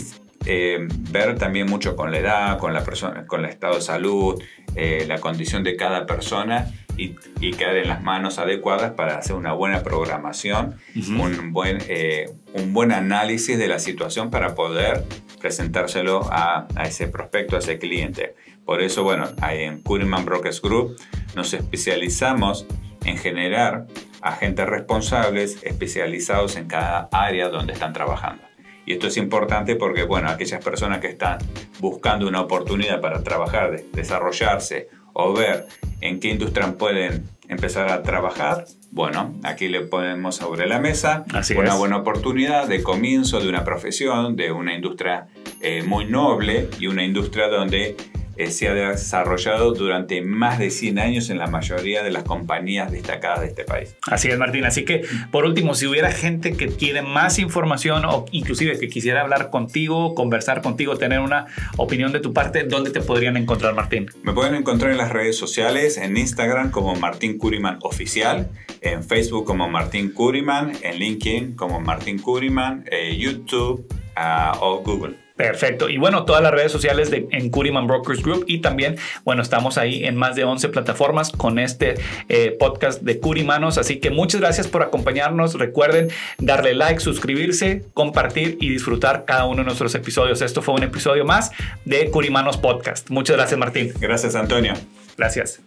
eh, 0.45 0.87
ver 1.11 1.37
también 1.37 1.67
mucho 1.67 1.95
con 1.95 2.11
la 2.11 2.19
edad, 2.19 2.57
con 2.59 2.73
la 2.73 2.83
persona, 2.83 3.25
con 3.25 3.45
el 3.45 3.49
estado 3.49 3.75
de 3.75 3.81
salud, 3.81 4.41
eh, 4.75 5.05
la 5.07 5.19
condición 5.19 5.63
de 5.63 5.75
cada 5.75 6.05
persona 6.05 6.71
y, 6.97 7.15
y, 7.41 7.51
quedar 7.51 7.75
en 7.77 7.87
las 7.87 8.03
manos 8.03 8.39
adecuadas 8.39 8.91
para 8.91 9.17
hacer 9.17 9.35
una 9.35 9.53
buena 9.53 9.83
programación, 9.83 10.75
un, 10.95 11.51
buen, 11.51 11.79
eh, 11.87 12.29
un 12.53 12.73
buen 12.73 12.91
análisis 12.91 13.57
de 13.57 13.67
la 13.67 13.79
situación 13.79 14.29
para 14.29 14.55
poder 14.55 15.03
presentárselo 15.41 16.27
a, 16.31 16.67
a, 16.75 16.83
ese 16.83 17.07
prospecto, 17.07 17.55
a 17.55 17.59
ese 17.59 17.79
cliente. 17.79 18.35
Por 18.65 18.81
eso, 18.81 19.03
bueno, 19.03 19.27
ahí 19.41 19.63
en 19.63 19.81
Curiman 19.81 20.25
Brokers 20.25 20.61
Group 20.61 20.95
nos 21.35 21.53
especializamos 21.53 22.65
en 23.03 23.17
generar 23.17 23.87
agentes 24.21 24.65
responsables 24.65 25.59
especializados 25.63 26.55
en 26.55 26.67
cada 26.67 27.09
área 27.11 27.49
donde 27.49 27.73
están 27.73 27.93
trabajando. 27.93 28.44
Y 28.85 28.93
esto 28.93 29.07
es 29.07 29.17
importante 29.17 29.75
porque, 29.75 30.03
bueno, 30.03 30.29
aquellas 30.29 30.63
personas 30.63 30.99
que 30.99 31.07
están 31.07 31.39
buscando 31.79 32.27
una 32.27 32.41
oportunidad 32.41 33.01
para 33.01 33.23
trabajar, 33.23 33.81
desarrollarse 33.93 34.89
o 35.13 35.33
ver 35.33 35.65
en 36.01 36.19
qué 36.19 36.29
industria 36.29 36.71
pueden 36.77 37.23
empezar 37.47 37.91
a 37.91 38.03
trabajar, 38.03 38.65
bueno, 38.91 39.35
aquí 39.43 39.67
le 39.67 39.81
ponemos 39.81 40.37
sobre 40.37 40.67
la 40.67 40.79
mesa 40.79 41.25
una 41.57 41.75
buena 41.75 41.97
oportunidad 41.97 42.67
de 42.67 42.81
comienzo 42.81 43.39
de 43.39 43.49
una 43.49 43.63
profesión, 43.63 44.35
de 44.35 44.51
una 44.51 44.73
industria 44.73 45.27
eh, 45.61 45.83
muy 45.83 46.05
noble 46.05 46.69
y 46.79 46.87
una 46.87 47.03
industria 47.03 47.47
donde 47.47 47.97
eh, 48.37 48.51
se 48.51 48.67
ha 48.67 48.73
desarrollado 48.73 49.73
durante 49.73 50.21
más 50.21 50.59
de 50.59 50.69
100 50.69 50.99
años 50.99 51.29
en 51.29 51.37
la 51.37 51.47
mayoría 51.47 52.03
de 52.03 52.11
las 52.11 52.23
compañías 52.23 52.91
destacadas 52.91 53.41
de 53.41 53.47
este 53.47 53.63
país. 53.63 53.95
Así 54.09 54.29
es, 54.29 54.37
Martín. 54.37 54.65
Así 54.65 54.85
que, 54.85 55.03
por 55.31 55.45
último, 55.45 55.73
si 55.75 55.87
hubiera 55.87 56.11
gente 56.11 56.53
que 56.53 56.67
quiere 56.67 57.01
más 57.01 57.39
información 57.39 58.05
o 58.05 58.25
inclusive 58.31 58.77
que 58.79 58.87
quisiera 58.87 59.21
hablar 59.21 59.49
contigo, 59.49 60.15
conversar 60.15 60.61
contigo, 60.61 60.97
tener 60.97 61.19
una 61.19 61.47
opinión 61.77 62.11
de 62.11 62.19
tu 62.19 62.33
parte, 62.33 62.63
¿dónde 62.63 62.91
te 62.91 63.01
podrían 63.01 63.37
encontrar, 63.37 63.73
Martín? 63.73 64.09
Me 64.23 64.33
pueden 64.33 64.55
encontrar 64.55 64.91
en 64.91 64.97
las 64.97 65.11
redes 65.11 65.37
sociales, 65.37 65.97
en 65.97 66.17
Instagram 66.17 66.71
como 66.71 66.95
Martín 66.95 67.37
Curiman 67.37 67.79
Oficial, 67.81 68.49
en 68.81 69.03
Facebook 69.03 69.45
como 69.45 69.69
Martín 69.69 70.11
Curiman, 70.11 70.73
en 70.81 70.97
LinkedIn 70.97 71.55
como 71.55 71.79
Martín 71.79 72.19
Curiman, 72.19 72.85
eh, 72.91 73.15
YouTube 73.17 73.87
ah, 74.15 74.57
o 74.61 74.81
Google. 74.81 75.24
Perfecto. 75.35 75.89
Y 75.89 75.97
bueno, 75.97 76.23
todas 76.23 76.41
las 76.41 76.51
redes 76.53 76.71
sociales 76.71 77.11
de 77.11 77.27
en 77.31 77.49
Curiman 77.49 77.87
Brokers 77.87 78.23
Group 78.23 78.45
y 78.47 78.59
también, 78.59 78.97
bueno, 79.25 79.41
estamos 79.41 79.77
ahí 79.77 80.05
en 80.05 80.15
más 80.15 80.35
de 80.35 80.45
11 80.45 80.69
plataformas 80.69 81.31
con 81.31 81.59
este 81.59 81.95
eh, 82.29 82.55
podcast 82.57 83.01
de 83.01 83.19
Curimanos. 83.19 83.77
Así 83.77 83.99
que 83.99 84.11
muchas 84.11 84.39
gracias 84.39 84.67
por 84.67 84.81
acompañarnos. 84.81 85.55
Recuerden 85.55 86.09
darle 86.37 86.73
like, 86.73 87.01
suscribirse, 87.01 87.83
compartir 87.93 88.57
y 88.61 88.69
disfrutar 88.69 89.25
cada 89.25 89.45
uno 89.45 89.57
de 89.57 89.65
nuestros 89.65 89.93
episodios. 89.95 90.41
Esto 90.41 90.61
fue 90.61 90.73
un 90.73 90.83
episodio 90.83 91.25
más 91.25 91.51
de 91.83 92.09
Curimanos 92.09 92.57
Podcast. 92.57 93.09
Muchas 93.09 93.35
gracias, 93.35 93.59
Martín. 93.59 93.91
Gracias, 93.99 94.35
Antonio. 94.35 94.73
Gracias. 95.17 95.59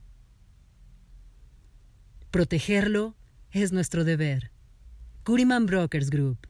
Protegerlo 2.31 3.17
es 3.51 3.73
nuestro 3.73 4.05
deber. 4.05 4.53
Curiman 5.25 5.65
Brokers 5.67 6.11
Group. 6.11 6.47